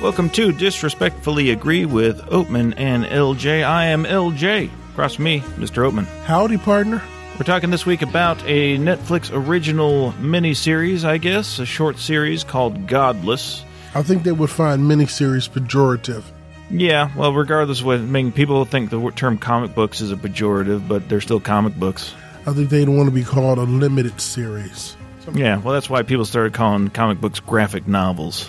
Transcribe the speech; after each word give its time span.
Welcome 0.00 0.30
to 0.30 0.52
Disrespectfully 0.52 1.50
Agree 1.50 1.84
with 1.84 2.20
Oatman 2.26 2.74
and 2.76 3.04
LJ. 3.04 3.64
I 3.64 3.86
am 3.86 4.04
LJ. 4.04 4.70
Across 4.92 5.16
from 5.16 5.24
me, 5.24 5.40
Mr. 5.56 5.90
Oatman. 5.90 6.06
Howdy, 6.22 6.56
partner. 6.58 7.02
We're 7.34 7.44
talking 7.44 7.70
this 7.70 7.84
week 7.84 8.02
about 8.02 8.40
a 8.44 8.78
Netflix 8.78 9.32
original 9.32 10.12
miniseries, 10.20 11.02
I 11.02 11.18
guess, 11.18 11.58
a 11.58 11.66
short 11.66 11.98
series 11.98 12.44
called 12.44 12.86
Godless. 12.86 13.64
I 13.92 14.04
think 14.04 14.22
they 14.22 14.30
would 14.30 14.50
find 14.50 14.82
miniseries 14.82 15.50
pejorative. 15.50 16.22
Yeah, 16.70 17.10
well, 17.16 17.32
regardless 17.32 17.80
of 17.80 17.86
what, 17.86 17.98
I 17.98 18.02
mean, 18.02 18.30
people 18.30 18.64
think 18.66 18.90
the 18.90 19.10
term 19.16 19.36
comic 19.36 19.74
books 19.74 20.00
is 20.00 20.12
a 20.12 20.16
pejorative, 20.16 20.86
but 20.86 21.08
they're 21.08 21.20
still 21.20 21.40
comic 21.40 21.74
books. 21.74 22.14
I 22.46 22.52
think 22.52 22.70
they'd 22.70 22.88
want 22.88 23.08
to 23.08 23.14
be 23.14 23.24
called 23.24 23.58
a 23.58 23.62
limited 23.62 24.20
series. 24.20 24.96
Yeah, 25.34 25.56
well, 25.58 25.74
that's 25.74 25.90
why 25.90 26.04
people 26.04 26.24
started 26.24 26.54
calling 26.54 26.88
comic 26.88 27.20
books 27.20 27.40
graphic 27.40 27.88
novels. 27.88 28.48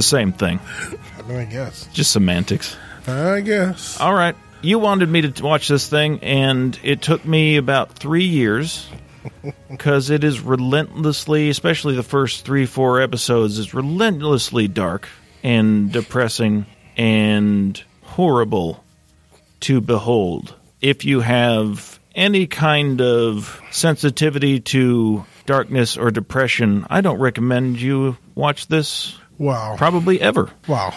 The 0.00 0.04
same 0.04 0.32
thing, 0.32 0.58
I 1.28 1.44
guess. 1.44 1.86
just 1.92 2.10
semantics. 2.10 2.74
I 3.06 3.42
guess. 3.42 4.00
All 4.00 4.14
right. 4.14 4.34
You 4.62 4.78
wanted 4.78 5.10
me 5.10 5.20
to 5.30 5.42
watch 5.44 5.68
this 5.68 5.88
thing, 5.88 6.20
and 6.20 6.78
it 6.82 7.02
took 7.02 7.22
me 7.26 7.58
about 7.58 7.92
three 7.98 8.24
years 8.24 8.88
because 9.70 10.08
it 10.08 10.24
is 10.24 10.40
relentlessly, 10.40 11.50
especially 11.50 11.96
the 11.96 12.02
first 12.02 12.46
three, 12.46 12.64
four 12.64 13.02
episodes, 13.02 13.58
is 13.58 13.74
relentlessly 13.74 14.68
dark 14.68 15.06
and 15.42 15.92
depressing 15.92 16.64
and 16.96 17.82
horrible 18.02 18.82
to 19.60 19.82
behold. 19.82 20.54
If 20.80 21.04
you 21.04 21.20
have 21.20 22.00
any 22.14 22.46
kind 22.46 23.02
of 23.02 23.60
sensitivity 23.70 24.60
to 24.60 25.26
darkness 25.44 25.98
or 25.98 26.10
depression, 26.10 26.86
I 26.88 27.02
don't 27.02 27.18
recommend 27.18 27.78
you 27.82 28.16
watch 28.34 28.66
this 28.66 29.19
Wow. 29.40 29.76
probably 29.76 30.20
ever 30.20 30.50
wow. 30.68 30.94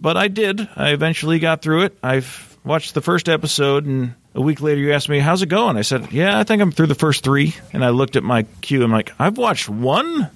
but 0.00 0.16
I 0.16 0.28
did. 0.28 0.68
I 0.76 0.90
eventually 0.90 1.38
got 1.38 1.62
through 1.62 1.84
it. 1.84 1.98
I've 2.02 2.48
watched 2.64 2.94
the 2.94 3.00
first 3.00 3.28
episode, 3.28 3.86
and 3.86 4.14
a 4.34 4.40
week 4.40 4.60
later, 4.60 4.80
you 4.80 4.92
asked 4.92 5.08
me, 5.08 5.18
How's 5.18 5.42
it 5.42 5.48
going? 5.48 5.76
I 5.76 5.82
said, 5.82 6.12
Yeah, 6.12 6.38
I 6.38 6.44
think 6.44 6.62
I'm 6.62 6.70
through 6.70 6.86
the 6.86 6.94
first 6.94 7.24
three. 7.24 7.54
And 7.72 7.84
I 7.84 7.90
looked 7.90 8.14
at 8.16 8.22
my 8.22 8.44
queue. 8.60 8.84
I'm 8.84 8.92
like, 8.92 9.12
I've 9.18 9.38
watched 9.38 9.68
one? 9.68 10.30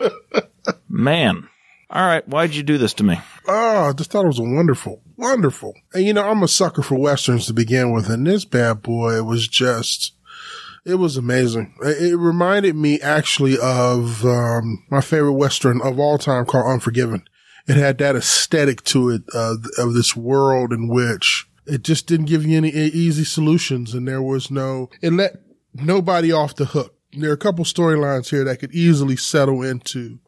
Man. 0.88 1.48
All 1.90 2.06
right, 2.06 2.26
why'd 2.28 2.54
you 2.54 2.62
do 2.62 2.76
this 2.76 2.94
to 2.94 3.04
me? 3.04 3.18
Oh, 3.46 3.88
I 3.88 3.92
just 3.94 4.10
thought 4.10 4.24
it 4.24 4.28
was 4.28 4.40
wonderful. 4.40 5.00
Wonderful. 5.16 5.74
And 5.94 6.04
you 6.04 6.12
know, 6.12 6.28
I'm 6.28 6.42
a 6.42 6.48
sucker 6.48 6.82
for 6.82 6.96
Westerns 6.96 7.46
to 7.46 7.54
begin 7.54 7.92
with, 7.92 8.10
and 8.10 8.26
this 8.26 8.44
bad 8.44 8.82
boy 8.82 9.22
was 9.22 9.48
just, 9.48 10.12
it 10.88 10.94
was 10.94 11.16
amazing. 11.16 11.74
It 11.82 12.18
reminded 12.18 12.74
me 12.74 13.00
actually 13.00 13.58
of 13.58 14.24
um, 14.24 14.84
my 14.90 15.00
favorite 15.00 15.34
Western 15.34 15.82
of 15.82 15.98
all 15.98 16.18
time 16.18 16.46
called 16.46 16.72
Unforgiven. 16.72 17.24
It 17.66 17.76
had 17.76 17.98
that 17.98 18.16
aesthetic 18.16 18.82
to 18.84 19.10
it 19.10 19.22
uh, 19.34 19.56
of 19.76 19.92
this 19.92 20.16
world 20.16 20.72
in 20.72 20.88
which 20.88 21.46
it 21.66 21.82
just 21.82 22.06
didn't 22.06 22.26
give 22.26 22.46
you 22.46 22.56
any 22.56 22.70
easy 22.70 23.24
solutions, 23.24 23.92
and 23.92 24.08
there 24.08 24.22
was 24.22 24.50
no, 24.50 24.88
it 25.02 25.12
let 25.12 25.42
nobody 25.74 26.32
off 26.32 26.56
the 26.56 26.64
hook. 26.64 26.94
There 27.12 27.30
are 27.30 27.34
a 27.34 27.38
couple 27.38 27.66
storylines 27.66 28.30
here 28.30 28.44
that 28.44 28.60
could 28.60 28.74
easily 28.74 29.16
settle 29.16 29.62
into 29.62 30.18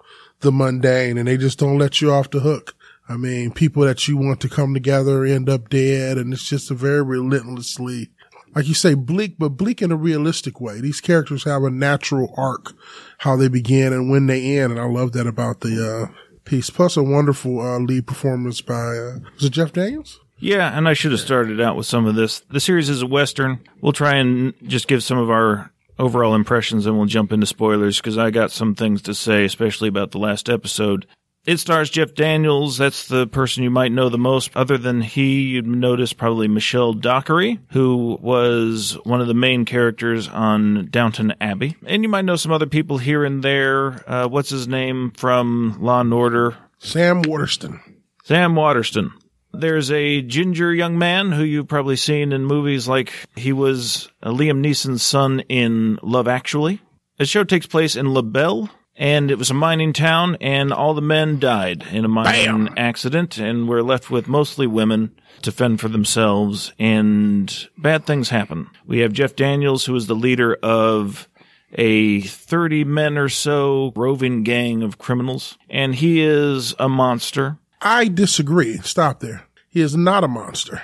the 0.40 0.52
mundane 0.52 1.18
and 1.18 1.28
they 1.28 1.36
just 1.36 1.58
don't 1.58 1.78
let 1.78 2.00
you 2.00 2.12
off 2.12 2.30
the 2.30 2.40
hook. 2.40 2.74
I 3.08 3.16
mean, 3.16 3.52
people 3.52 3.82
that 3.84 4.08
you 4.08 4.16
want 4.16 4.40
to 4.40 4.48
come 4.48 4.72
together 4.72 5.24
end 5.24 5.48
up 5.48 5.68
dead 5.68 6.16
and 6.16 6.32
it's 6.32 6.48
just 6.48 6.70
a 6.70 6.74
very 6.74 7.02
relentlessly, 7.02 8.10
like 8.54 8.66
you 8.66 8.74
say, 8.74 8.94
bleak, 8.94 9.36
but 9.38 9.50
bleak 9.50 9.82
in 9.82 9.92
a 9.92 9.96
realistic 9.96 10.60
way. 10.60 10.80
These 10.80 11.00
characters 11.00 11.44
have 11.44 11.62
a 11.62 11.70
natural 11.70 12.34
arc, 12.36 12.72
how 13.18 13.36
they 13.36 13.48
begin 13.48 13.92
and 13.92 14.10
when 14.10 14.26
they 14.26 14.58
end. 14.58 14.72
And 14.72 14.80
I 14.80 14.86
love 14.86 15.12
that 15.12 15.26
about 15.26 15.60
the, 15.60 16.08
uh, 16.10 16.14
piece. 16.44 16.70
Plus 16.70 16.96
a 16.96 17.02
wonderful, 17.02 17.60
uh, 17.60 17.78
lead 17.78 18.06
performance 18.06 18.60
by, 18.60 18.74
uh, 18.74 19.18
was 19.34 19.44
it 19.44 19.50
Jeff 19.50 19.72
Daniels? 19.72 20.20
Yeah, 20.38 20.76
and 20.76 20.88
I 20.88 20.94
should 20.94 21.12
have 21.12 21.20
started 21.20 21.60
out 21.60 21.76
with 21.76 21.86
some 21.86 22.06
of 22.06 22.14
this. 22.14 22.40
The 22.50 22.60
series 22.60 22.88
is 22.88 23.02
a 23.02 23.06
Western. 23.06 23.60
We'll 23.82 23.92
try 23.92 24.16
and 24.16 24.54
just 24.66 24.88
give 24.88 25.02
some 25.02 25.18
of 25.18 25.30
our 25.30 25.70
overall 25.98 26.34
impressions 26.34 26.86
and 26.86 26.96
we'll 26.96 27.06
jump 27.06 27.30
into 27.30 27.46
spoilers 27.46 27.98
because 27.98 28.16
I 28.16 28.30
got 28.30 28.50
some 28.50 28.74
things 28.74 29.02
to 29.02 29.14
say, 29.14 29.44
especially 29.44 29.88
about 29.88 30.12
the 30.12 30.18
last 30.18 30.48
episode. 30.48 31.06
It 31.46 31.58
stars 31.58 31.88
Jeff 31.88 32.14
Daniels. 32.14 32.76
That's 32.76 33.08
the 33.08 33.26
person 33.26 33.62
you 33.62 33.70
might 33.70 33.92
know 33.92 34.10
the 34.10 34.18
most. 34.18 34.50
Other 34.54 34.76
than 34.76 35.00
he, 35.00 35.40
you'd 35.40 35.66
notice 35.66 36.12
probably 36.12 36.48
Michelle 36.48 36.92
Dockery, 36.92 37.58
who 37.70 38.18
was 38.20 38.98
one 39.04 39.22
of 39.22 39.26
the 39.26 39.34
main 39.34 39.64
characters 39.64 40.28
on 40.28 40.88
Downton 40.90 41.34
Abbey. 41.40 41.76
And 41.86 42.02
you 42.02 42.10
might 42.10 42.26
know 42.26 42.36
some 42.36 42.52
other 42.52 42.66
people 42.66 42.98
here 42.98 43.24
and 43.24 43.42
there. 43.42 44.08
Uh, 44.08 44.28
what's 44.28 44.50
his 44.50 44.68
name 44.68 45.12
from 45.12 45.78
Law 45.80 46.02
and 46.02 46.12
Order? 46.12 46.56
Sam 46.78 47.22
Waterston. 47.22 47.80
Sam 48.24 48.54
Waterston. 48.54 49.12
There's 49.52 49.90
a 49.90 50.22
ginger 50.22 50.72
young 50.72 50.98
man 50.98 51.32
who 51.32 51.42
you've 51.42 51.68
probably 51.68 51.96
seen 51.96 52.32
in 52.32 52.44
movies 52.44 52.86
like 52.86 53.12
he 53.34 53.52
was 53.52 54.08
Liam 54.22 54.60
Neeson's 54.60 55.02
son 55.02 55.40
in 55.48 55.98
Love 56.02 56.28
Actually. 56.28 56.80
The 57.16 57.26
show 57.26 57.44
takes 57.44 57.66
place 57.66 57.96
in 57.96 58.14
LaBelle, 58.14 58.70
and 59.00 59.30
it 59.30 59.38
was 59.38 59.50
a 59.50 59.54
mining 59.54 59.94
town, 59.94 60.36
and 60.42 60.74
all 60.74 60.92
the 60.92 61.00
men 61.00 61.38
died 61.38 61.86
in 61.90 62.04
a 62.04 62.08
mining 62.08 62.68
accident, 62.76 63.38
and 63.38 63.66
we're 63.66 63.80
left 63.80 64.10
with 64.10 64.28
mostly 64.28 64.66
women 64.66 65.18
to 65.40 65.50
fend 65.50 65.80
for 65.80 65.88
themselves, 65.88 66.74
and 66.78 67.68
bad 67.78 68.04
things 68.04 68.28
happen. 68.28 68.68
We 68.86 68.98
have 68.98 69.14
Jeff 69.14 69.34
Daniels, 69.34 69.86
who 69.86 69.96
is 69.96 70.06
the 70.06 70.14
leader 70.14 70.54
of 70.62 71.28
a 71.72 72.20
30 72.20 72.84
men 72.84 73.16
or 73.16 73.30
so 73.30 73.94
roving 73.96 74.42
gang 74.42 74.82
of 74.82 74.98
criminals, 74.98 75.56
and 75.70 75.94
he 75.94 76.20
is 76.20 76.74
a 76.78 76.88
monster. 76.90 77.56
I 77.80 78.06
disagree. 78.06 78.76
Stop 78.78 79.20
there. 79.20 79.46
He 79.70 79.80
is 79.80 79.96
not 79.96 80.24
a 80.24 80.28
monster. 80.28 80.82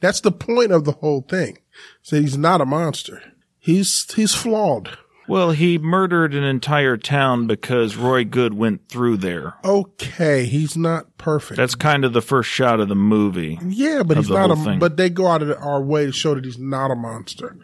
That's 0.00 0.20
the 0.20 0.30
point 0.30 0.70
of 0.70 0.84
the 0.84 0.92
whole 0.92 1.22
thing. 1.22 1.58
Say 2.00 2.20
he's 2.20 2.38
not 2.38 2.60
a 2.60 2.66
monster. 2.66 3.22
He's, 3.58 4.06
he's 4.14 4.36
flawed. 4.36 4.96
Well, 5.28 5.50
he 5.50 5.78
murdered 5.78 6.34
an 6.34 6.44
entire 6.44 6.96
town 6.96 7.46
because 7.46 7.96
Roy 7.96 8.24
Goode 8.24 8.54
went 8.54 8.88
through 8.88 9.16
there. 9.18 9.54
Okay. 9.64 10.46
He's 10.46 10.76
not 10.76 11.18
perfect. 11.18 11.56
That's 11.56 11.74
kind 11.74 12.04
of 12.04 12.12
the 12.12 12.22
first 12.22 12.48
shot 12.48 12.80
of 12.80 12.88
the 12.88 12.94
movie. 12.94 13.58
yeah, 13.66 14.02
but 14.04 14.16
he's 14.16 14.30
not 14.30 14.50
a, 14.50 14.56
thing. 14.56 14.78
but 14.78 14.96
they 14.96 15.10
go 15.10 15.26
out 15.26 15.42
of 15.42 15.50
our 15.58 15.80
way 15.80 16.06
to 16.06 16.12
show 16.12 16.34
that 16.34 16.44
he's 16.44 16.58
not 16.58 16.90
a 16.90 16.94
monster. 16.94 17.56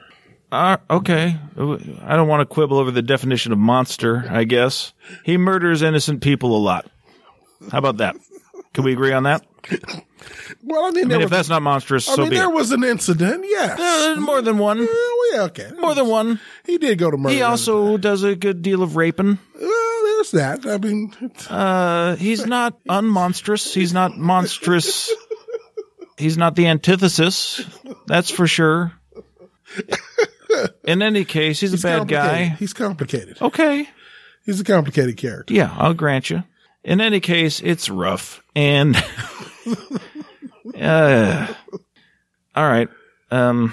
Uh, 0.50 0.76
okay. 0.90 1.38
I 1.56 2.16
don't 2.16 2.28
want 2.28 2.40
to 2.40 2.46
quibble 2.46 2.78
over 2.78 2.90
the 2.90 3.00
definition 3.00 3.52
of 3.52 3.58
monster, 3.58 4.26
I 4.28 4.44
guess. 4.44 4.92
He 5.24 5.36
murders 5.38 5.80
innocent 5.82 6.20
people 6.20 6.54
a 6.56 6.58
lot. 6.58 6.90
How 7.70 7.78
about 7.78 7.98
that? 7.98 8.16
Can 8.74 8.84
we 8.84 8.92
agree 8.92 9.12
on 9.12 9.24
that? 9.24 9.44
Well, 10.64 10.84
I 10.84 10.90
mean, 10.90 11.06
I 11.06 11.08
mean, 11.08 11.16
if 11.18 11.24
was, 11.24 11.30
that's 11.30 11.48
not 11.48 11.62
monstrous, 11.62 12.08
I 12.08 12.14
so 12.14 12.20
mean, 12.22 12.30
be 12.30 12.36
there 12.36 12.48
it. 12.48 12.54
was 12.54 12.70
an 12.70 12.84
incident. 12.84 13.44
Yes. 13.48 13.80
Uh, 13.80 14.20
more 14.20 14.40
than 14.40 14.58
one. 14.58 14.78
Well, 14.78 15.32
yeah, 15.34 15.40
okay. 15.42 15.70
More 15.76 15.94
than 15.96 16.06
one. 16.06 16.38
He 16.64 16.78
did 16.78 16.98
go 16.98 17.10
to 17.10 17.16
murder. 17.16 17.34
He 17.34 17.42
also 17.42 17.96
does 17.96 18.22
a 18.22 18.36
good 18.36 18.62
deal 18.62 18.84
of 18.84 18.94
raping. 18.94 19.38
Well, 19.60 20.02
there's 20.04 20.30
that. 20.32 20.64
I 20.66 20.78
mean, 20.78 21.12
Uh, 21.50 22.14
he's 22.14 22.46
not 22.46 22.78
unmonstrous. 22.88 23.74
He's 23.74 23.92
not 23.92 24.16
monstrous. 24.16 25.10
He's 26.16 26.38
not 26.38 26.54
the 26.54 26.68
antithesis. 26.68 27.64
That's 28.06 28.30
for 28.30 28.46
sure. 28.46 28.92
In 30.84 31.02
any 31.02 31.24
case, 31.24 31.58
he's, 31.58 31.72
he's 31.72 31.84
a 31.84 31.88
bad 31.88 32.06
guy. 32.08 32.44
He's 32.44 32.72
complicated. 32.74 33.42
Okay. 33.42 33.88
He's 34.44 34.60
a 34.60 34.64
complicated 34.64 35.16
character. 35.16 35.52
Yeah, 35.52 35.74
I'll 35.76 35.94
grant 35.94 36.30
you. 36.30 36.44
In 36.84 37.00
any 37.00 37.20
case, 37.20 37.60
it's 37.60 37.88
rough. 37.88 38.42
And, 38.56 38.96
uh, 40.78 41.54
all 42.54 42.68
right. 42.68 42.88
Um, 43.30 43.72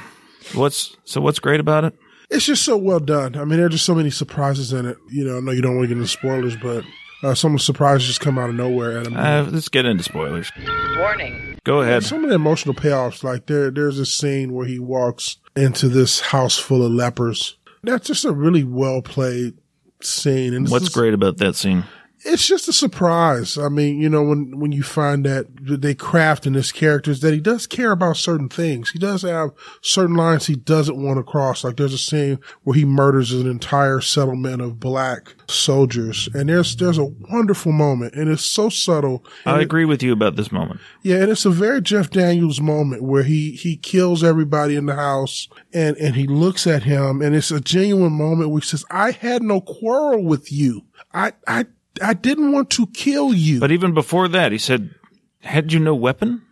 what's, 0.53 0.95
so 1.05 1.21
what's 1.21 1.39
great 1.39 1.59
about 1.59 1.85
it? 1.85 1.95
It's 2.29 2.45
just 2.45 2.63
so 2.63 2.77
well 2.77 2.99
done. 2.99 3.35
I 3.35 3.39
mean, 3.45 3.57
there 3.57 3.65
are 3.65 3.69
just 3.69 3.85
so 3.85 3.95
many 3.95 4.11
surprises 4.11 4.71
in 4.73 4.85
it. 4.85 4.97
You 5.09 5.25
know, 5.25 5.37
I 5.37 5.39
know 5.39 5.51
you 5.51 5.61
don't 5.61 5.75
want 5.75 5.85
to 5.85 5.95
get 5.95 5.97
into 5.97 6.07
spoilers, 6.07 6.55
but 6.55 6.83
uh, 7.23 7.33
some 7.33 7.53
of 7.55 7.59
the 7.59 7.63
surprises 7.63 8.07
just 8.07 8.21
come 8.21 8.38
out 8.38 8.50
of 8.50 8.56
nowhere. 8.56 9.00
And 9.00 9.17
I 9.17 9.39
Uh, 9.39 9.45
let's 9.50 9.69
get 9.69 9.85
into 9.85 10.03
spoilers. 10.03 10.51
Warning. 10.97 11.57
Go 11.63 11.81
ahead. 11.81 12.03
some 12.03 12.23
of 12.23 12.29
the 12.29 12.35
emotional 12.35 12.75
payoffs, 12.75 13.23
like 13.23 13.47
there, 13.47 13.71
there's 13.71 14.00
a 14.00 14.05
scene 14.05 14.53
where 14.53 14.65
he 14.67 14.79
walks 14.79 15.38
into 15.55 15.89
this 15.89 16.19
house 16.21 16.57
full 16.57 16.85
of 16.85 16.91
lepers. 16.91 17.57
That's 17.83 18.07
just 18.07 18.25
a 18.25 18.31
really 18.31 18.63
well 18.63 19.01
played 19.01 19.55
scene. 20.01 20.53
And 20.53 20.69
What's 20.69 20.85
just- 20.85 20.95
great 20.95 21.13
about 21.15 21.38
that 21.38 21.55
scene? 21.55 21.83
It's 22.25 22.45
just 22.48 22.68
a 22.68 22.74
surprise. 22.74 23.57
I 23.57 23.69
mean, 23.69 24.00
you 24.00 24.10
know, 24.10 24.24
when, 24.24 24.60
when 24.60 24.71
you 24.71 24.83
find 24.83 25.25
that 25.25 25.48
they 25.62 25.95
craft 25.95 26.45
in 26.45 26.54
his 26.54 26.71
characters 26.71 27.21
that 27.21 27.33
he 27.33 27.39
does 27.39 27.66
care 27.66 27.92
about 27.92 28.18
certain 28.18 28.50
things. 28.50 28.92
He 28.92 29.00
does 29.00 29.21
have 29.21 29.51
certain 29.81 30.16
lines 30.16 30.45
he 30.48 30.56
doesn't 30.56 31.01
want 31.01 31.18
to 31.18 31.24
cross. 31.24 31.63
Like 31.63 31.77
there's 31.77 31.94
a 31.94 31.98
scene 31.98 32.39
where 32.63 32.75
he 32.75 32.83
murders 32.86 33.31
an 33.31 33.48
entire 33.50 34.01
settlement 34.01 34.62
of 34.62 34.80
black 34.80 35.33
soldiers. 35.48 36.27
And 36.33 36.50
there's, 36.50 36.75
there's 36.75 36.98
a 36.98 37.06
wonderful 37.31 37.71
moment 37.71 38.16
and 38.16 38.30
it's 38.30 38.44
so 38.45 38.69
subtle. 38.69 39.24
I 39.45 39.60
it- 39.60 39.63
agree 39.63 39.86
with 39.86 40.04
you 40.04 40.12
about 40.12 40.36
this 40.36 40.51
moment. 40.51 40.81
yeah, 41.04 41.18
and 41.18 41.31
it's 41.31 41.45
a 41.45 41.50
very 41.50 41.81
Jeff 41.81 42.10
Daniels 42.10 42.60
moment 42.60 43.04
where 43.04 43.24
he 43.24 43.51
he 43.51 43.77
kills 43.77 44.24
everybody 44.24 44.75
in 44.75 44.86
the 44.88 44.95
house 44.95 45.48
and 45.74 45.95
and 45.98 46.15
he 46.15 46.27
looks 46.27 46.68
at 46.68 46.83
him 46.83 47.22
and 47.22 47.36
it's 47.36 47.51
a 47.51 47.60
genuine 47.62 48.12
moment 48.13 48.50
where 48.50 48.60
he 48.60 48.65
says, 48.65 48.83
"I 48.92 49.12
had 49.12 49.42
no 49.42 49.62
quarrel 49.62 50.24
with 50.24 50.51
you. 50.51 50.83
I 51.13 51.33
I 51.48 51.65
I 52.01 52.13
didn't 52.13 52.51
want 52.51 52.69
to 52.72 52.88
kill 52.88 53.34
you. 53.34 53.60
But 53.60 53.72
even 53.72 53.94
before 53.94 54.28
that, 54.30 54.51
he 54.51 54.57
said, 54.57 54.94
"Had 55.42 55.72
you 55.74 55.80
no 55.80 55.96
weapon? 55.96 56.44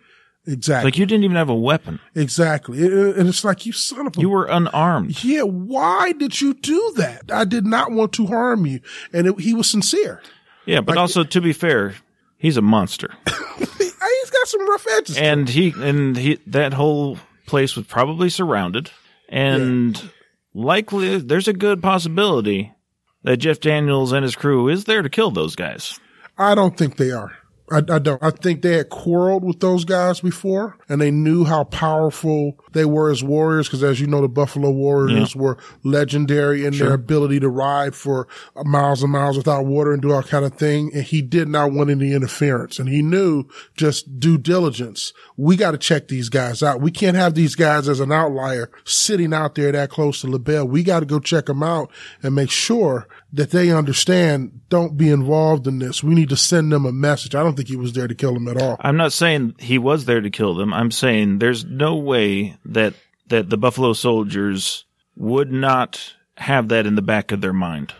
exactly. 0.45 0.87
Like 0.87 0.97
you 0.97 1.05
didn't 1.05 1.25
even 1.25 1.35
have 1.35 1.49
a 1.49 1.55
weapon. 1.55 1.99
exactly. 2.15 2.79
And 2.79 3.27
it's 3.27 3.43
like, 3.43 3.65
you 3.65 3.73
son 3.73 4.07
of 4.07 4.17
a 4.17 4.19
You 4.21 4.29
were 4.29 4.45
unarmed." 4.45 5.23
Yeah, 5.23 5.41
why 5.41 6.13
did 6.13 6.39
you 6.39 6.53
do 6.53 6.93
that? 6.97 7.31
I 7.31 7.43
did 7.43 7.65
not 7.65 7.91
want 7.91 8.13
to 8.13 8.27
harm 8.27 8.65
you. 8.65 8.79
And 9.11 9.27
it, 9.27 9.39
he 9.39 9.53
was 9.53 9.69
sincere. 9.69 10.21
Yeah, 10.65 10.81
but 10.81 10.97
also 10.97 11.23
to 11.23 11.41
be 11.41 11.53
fair, 11.53 11.95
he's 12.37 12.57
a 12.57 12.61
monster, 12.61 13.13
He, 13.57 13.65
he's 13.85 14.29
got 14.29 14.47
some 14.47 14.69
rough 14.69 14.85
edges. 14.97 15.17
and 15.17 15.47
he 15.49 15.73
and 15.77 16.15
he 16.17 16.39
that 16.47 16.73
whole 16.73 17.17
place 17.45 17.75
was 17.75 17.85
probably 17.87 18.29
surrounded, 18.29 18.91
and 19.29 20.11
likely 20.53 21.19
there's 21.19 21.47
a 21.47 21.53
good 21.53 21.81
possibility 21.81 22.73
that 23.23 23.37
Jeff 23.37 23.59
Daniels 23.59 24.11
and 24.11 24.23
his 24.23 24.35
crew 24.35 24.67
is 24.67 24.85
there 24.85 25.01
to 25.01 25.09
kill 25.09 25.31
those 25.31 25.55
guys. 25.55 25.99
I 26.37 26.55
don't 26.55 26.77
think 26.77 26.97
they 26.97 27.11
are. 27.11 27.31
I, 27.69 27.77
I 27.77 27.99
don't. 27.99 28.23
I 28.23 28.31
think 28.31 28.61
they 28.61 28.77
had 28.77 28.89
quarreled 28.89 29.43
with 29.43 29.59
those 29.59 29.83
guys 29.83 30.21
before 30.21 30.77
and 30.87 31.01
they 31.01 31.11
knew 31.11 31.43
how 31.43 31.65
powerful 31.65 32.57
they 32.71 32.85
were 32.85 33.11
as 33.11 33.23
warriors. 33.23 33.67
Cause 33.67 33.83
as 33.83 33.99
you 33.99 34.07
know, 34.07 34.21
the 34.21 34.29
Buffalo 34.29 34.71
Warriors 34.71 35.35
were 35.35 35.57
legendary 35.83 36.65
in 36.65 36.77
their 36.77 36.93
ability 36.93 37.41
to 37.41 37.49
ride 37.49 37.93
for 37.93 38.27
miles 38.63 39.03
and 39.03 39.11
miles 39.11 39.35
without 39.35 39.65
water 39.65 39.91
and 39.91 40.01
do 40.01 40.13
all 40.13 40.23
kind 40.23 40.45
of 40.45 40.53
thing. 40.53 40.91
And 40.93 41.03
he 41.03 41.21
did 41.21 41.49
not 41.49 41.73
want 41.73 41.89
any 41.89 42.13
interference 42.13 42.79
and 42.79 42.87
he 42.87 43.01
knew 43.01 43.45
just 43.75 44.19
due 44.19 44.37
diligence. 44.37 45.11
We 45.35 45.57
got 45.57 45.71
to 45.71 45.77
check 45.77 46.07
these 46.07 46.29
guys 46.29 46.63
out. 46.63 46.79
We 46.79 46.91
can't 46.91 47.17
have 47.17 47.33
these 47.35 47.55
guys 47.55 47.89
as 47.89 47.99
an 47.99 48.13
outlier 48.13 48.71
sitting 48.85 49.33
out 49.33 49.55
there 49.55 49.73
that 49.73 49.89
close 49.89 50.21
to 50.21 50.27
LaBelle. 50.27 50.67
We 50.67 50.83
got 50.83 51.01
to 51.01 51.05
go 51.05 51.19
check 51.19 51.47
them 51.47 51.63
out 51.63 51.91
and 52.23 52.33
make 52.33 52.49
sure 52.49 53.07
that 53.37 53.51
they 53.51 53.71
understand 53.71 54.61
don't 54.69 54.97
be 54.97 55.09
involved 55.09 55.67
in 55.67 55.79
this. 55.79 56.03
We 56.03 56.15
need 56.15 56.29
to 56.29 56.37
send 56.37 56.71
them 56.71 56.85
a 56.85 56.91
message. 56.91 57.35
I 57.35 57.43
don't 57.43 57.55
think 57.55 57.69
he 57.69 57.75
was 57.75 57.93
there 57.93 58.07
to 58.07 58.15
kill 58.15 58.33
them 58.33 58.47
at 58.47 58.61
all. 58.61 58.77
I'm 58.79 58.97
not 58.97 59.13
saying 59.13 59.55
he 59.59 59.77
was 59.77 60.05
there 60.05 60.21
to 60.21 60.29
kill 60.29 60.55
them. 60.55 60.73
I'm 60.73 60.91
saying 60.91 61.39
there's 61.39 61.63
no 61.63 61.95
way 61.95 62.57
that 62.65 62.93
that 63.27 63.49
the 63.49 63.57
Buffalo 63.57 63.93
Soldiers 63.93 64.85
would 65.15 65.51
not 65.51 66.13
have 66.37 66.69
that 66.69 66.85
in 66.85 66.95
the 66.95 67.01
back 67.01 67.31
of 67.31 67.41
their 67.41 67.53
mind. 67.53 67.93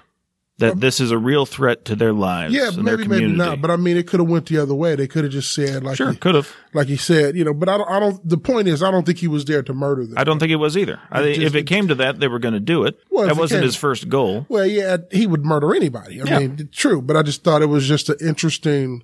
That 0.59 0.80
this 0.80 1.00
is 1.00 1.12
a 1.12 1.19
real 1.19 1.45
threat 1.45 1.86
to 1.86 1.95
their 1.95 2.13
lives 2.13 2.51
Yeah, 2.51 2.69
and 2.69 2.77
their 2.77 2.83
maybe, 2.98 3.04
community. 3.04 3.27
maybe 3.27 3.38
not. 3.38 3.62
But 3.62 3.69
I 3.69 3.75
mean, 3.75 3.95
it 3.95 4.07
could 4.07 4.19
have 4.19 4.27
went 4.27 4.48
the 4.48 4.57
other 4.57 4.74
way. 4.74 4.95
They 4.95 5.06
could 5.07 5.24
have 5.24 5.31
just 5.31 5.54
said 5.54 5.83
like, 5.83 5.98
sure, 5.98 6.15
could 6.15 6.33
have. 6.33 6.51
like 6.74 6.88
he 6.88 6.98
said, 6.98 7.38
you 7.38 7.44
know, 7.44 7.54
but 7.54 7.69
I 7.69 7.77
don't, 7.77 7.88
I 7.92 8.00
don't, 8.00 8.27
the 8.27 8.39
point 8.39 8.68
is, 8.68 8.81
I 8.81 8.89
don't 8.89 9.06
think 9.06 9.19
he 9.19 9.27
was 9.27 9.45
there 9.45 9.62
to 9.62 9.74
murder 9.75 10.04
them. 10.07 10.18
I 10.18 10.24
don't 10.24 10.39
think 10.39 10.51
it 10.51 10.56
was 10.56 10.75
either. 10.75 11.00
I 11.12 11.21
think 11.21 11.36
just- 11.36 11.45
if 11.48 11.56
it 11.56 11.65
came 11.68 11.88
to 11.89 11.95
that, 11.95 12.19
they 12.19 12.27
were 12.27 12.39
going 12.39 12.56
to 12.56 12.59
do 12.59 12.86
it. 12.86 12.98
Well, 13.12 13.27
that 13.27 13.38
wasn't 13.38 13.63
his 13.65 13.75
first 13.75 14.09
goal. 14.09 14.48
well, 14.50 14.65
yeah, 14.65 14.98
he 15.12 15.27
would 15.27 15.45
murder 15.45 15.75
anybody. 15.75 16.21
I 16.21 16.25
Yeah. 16.25 16.39
mean, 16.39 16.69
true, 16.71 17.03
but 17.03 17.15
I 17.15 17.21
just 17.21 17.44
thought 17.44 17.62
it 17.62 17.68
was 17.68 17.88
just 17.88 18.10
an 18.10 18.18
interesting, 18.19 19.03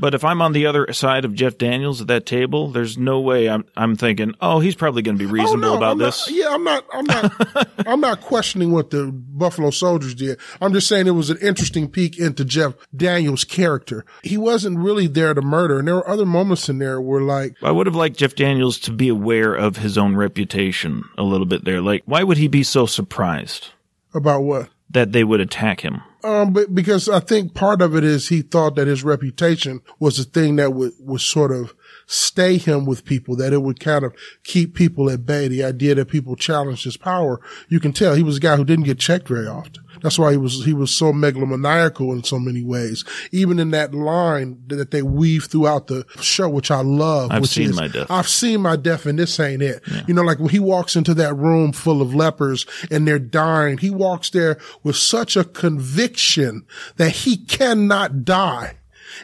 But 0.00 0.14
if 0.14 0.24
I'm 0.24 0.40
on 0.40 0.52
the 0.52 0.66
other 0.66 0.92
side 0.92 1.24
of 1.24 1.34
Jeff 1.34 1.58
Daniels 1.58 2.00
at 2.00 2.06
that 2.06 2.26
table, 2.26 2.68
there's 2.68 2.96
no 2.96 3.20
way 3.20 3.48
I'm 3.48 3.64
I'm 3.76 3.96
thinking, 3.96 4.34
oh, 4.40 4.60
he's 4.60 4.74
probably 4.74 5.02
going 5.02 5.18
to 5.18 5.24
be 5.24 5.30
oh, 5.30 5.32
reasonable 5.32 5.64
oh, 5.64 5.72
no, 5.72 5.76
about 5.76 5.92
I'm 5.92 5.98
this. 5.98 6.28
Not, 6.28 6.36
yeah, 6.36 6.54
I'm 6.54 6.64
not, 6.64 6.84
I'm 6.92 7.04
not, 7.04 7.68
I'm 7.86 8.00
not 8.00 8.20
questioning 8.20 8.72
what 8.72 8.90
the 8.90 9.12
Buffalo 9.12 9.70
Soldiers 9.70 10.14
did. 10.14 10.38
I'm 10.60 10.72
just 10.72 10.88
saying 10.88 11.06
it 11.06 11.12
was 11.12 11.30
an 11.30 11.38
interesting 11.42 11.88
peek 11.88 12.18
into 12.18 12.44
Jeff 12.44 12.74
Daniels' 12.96 13.44
character. 13.44 14.04
He 14.22 14.36
wasn't 14.36 14.78
really 14.78 15.06
there 15.06 15.34
to 15.34 15.42
murder. 15.42 15.78
And 15.78 15.88
there 15.88 15.96
were 15.96 16.08
other 16.08 16.26
moments 16.26 16.68
in 16.68 16.78
there 16.78 17.00
where 17.00 17.20
like, 17.20 17.54
I 17.62 17.70
would 17.70 17.86
have 17.86 17.96
liked 17.96 18.16
Jeff 18.16 18.34
Daniels 18.34 18.78
to 18.80 18.92
be 18.92 19.08
aware 19.08 19.54
of 19.54 19.76
his 19.76 19.98
own 19.98 20.16
reputation 20.16 21.04
a 21.18 21.22
little 21.22 21.46
bit 21.46 21.64
there. 21.64 21.80
Like, 21.80 22.02
why 22.06 22.22
would 22.22 22.38
he 22.38 22.48
be 22.48 22.62
so 22.62 22.86
surprised 22.86 23.68
about 24.14 24.42
what? 24.42 24.68
That 24.90 25.12
they 25.12 25.24
would 25.24 25.40
attack 25.40 25.80
him? 25.80 26.02
Um, 26.22 26.52
but 26.52 26.74
because 26.74 27.08
I 27.08 27.20
think 27.20 27.54
part 27.54 27.80
of 27.80 27.96
it 27.96 28.04
is 28.04 28.28
he 28.28 28.42
thought 28.42 28.76
that 28.76 28.86
his 28.86 29.02
reputation 29.02 29.80
was 29.98 30.18
the 30.18 30.24
thing 30.24 30.56
that 30.56 30.74
would, 30.74 30.92
would 30.98 31.22
sort 31.22 31.50
of 31.50 31.74
stay 32.06 32.58
him 32.58 32.84
with 32.84 33.04
people, 33.04 33.36
that 33.36 33.52
it 33.52 33.62
would 33.62 33.80
kind 33.80 34.04
of 34.04 34.14
keep 34.44 34.74
people 34.74 35.08
at 35.08 35.24
bay. 35.24 35.48
The 35.48 35.64
idea 35.64 35.94
that 35.94 36.08
people 36.08 36.36
challenged 36.36 36.84
his 36.84 36.96
power. 36.96 37.40
You 37.68 37.80
can 37.80 37.92
tell 37.92 38.14
he 38.14 38.22
was 38.22 38.36
a 38.36 38.40
guy 38.40 38.56
who 38.56 38.64
didn't 38.64 38.84
get 38.84 38.98
checked 38.98 39.28
very 39.28 39.46
often. 39.46 39.82
That's 40.02 40.18
why 40.18 40.32
he 40.32 40.36
was, 40.36 40.64
he 40.64 40.72
was 40.72 40.94
so 40.94 41.12
megalomaniacal 41.12 42.12
in 42.12 42.24
so 42.24 42.38
many 42.38 42.62
ways. 42.62 43.04
Even 43.32 43.58
in 43.58 43.70
that 43.70 43.94
line 43.94 44.62
that 44.68 44.90
they 44.90 45.02
weave 45.02 45.44
throughout 45.44 45.86
the 45.86 46.04
show, 46.20 46.48
which 46.48 46.70
I 46.70 46.80
love. 46.80 47.30
I've 47.30 47.42
which 47.42 47.50
seen 47.50 47.70
is, 47.70 47.76
my 47.76 47.88
death. 47.88 48.10
I've 48.10 48.28
seen 48.28 48.60
my 48.60 48.76
death 48.76 49.06
and 49.06 49.18
this 49.18 49.38
ain't 49.38 49.62
it. 49.62 49.82
You 50.06 50.14
know, 50.14 50.22
like 50.22 50.38
when 50.38 50.50
he 50.50 50.58
walks 50.58 50.96
into 50.96 51.14
that 51.14 51.34
room 51.34 51.72
full 51.72 52.02
of 52.02 52.14
lepers 52.14 52.66
and 52.90 53.06
they're 53.06 53.18
dying, 53.18 53.78
he 53.78 53.90
walks 53.90 54.30
there 54.30 54.58
with 54.82 54.96
such 54.96 55.36
a 55.36 55.44
conviction 55.44 56.66
that 56.96 57.10
he 57.10 57.36
cannot 57.36 58.24
die. 58.24 58.76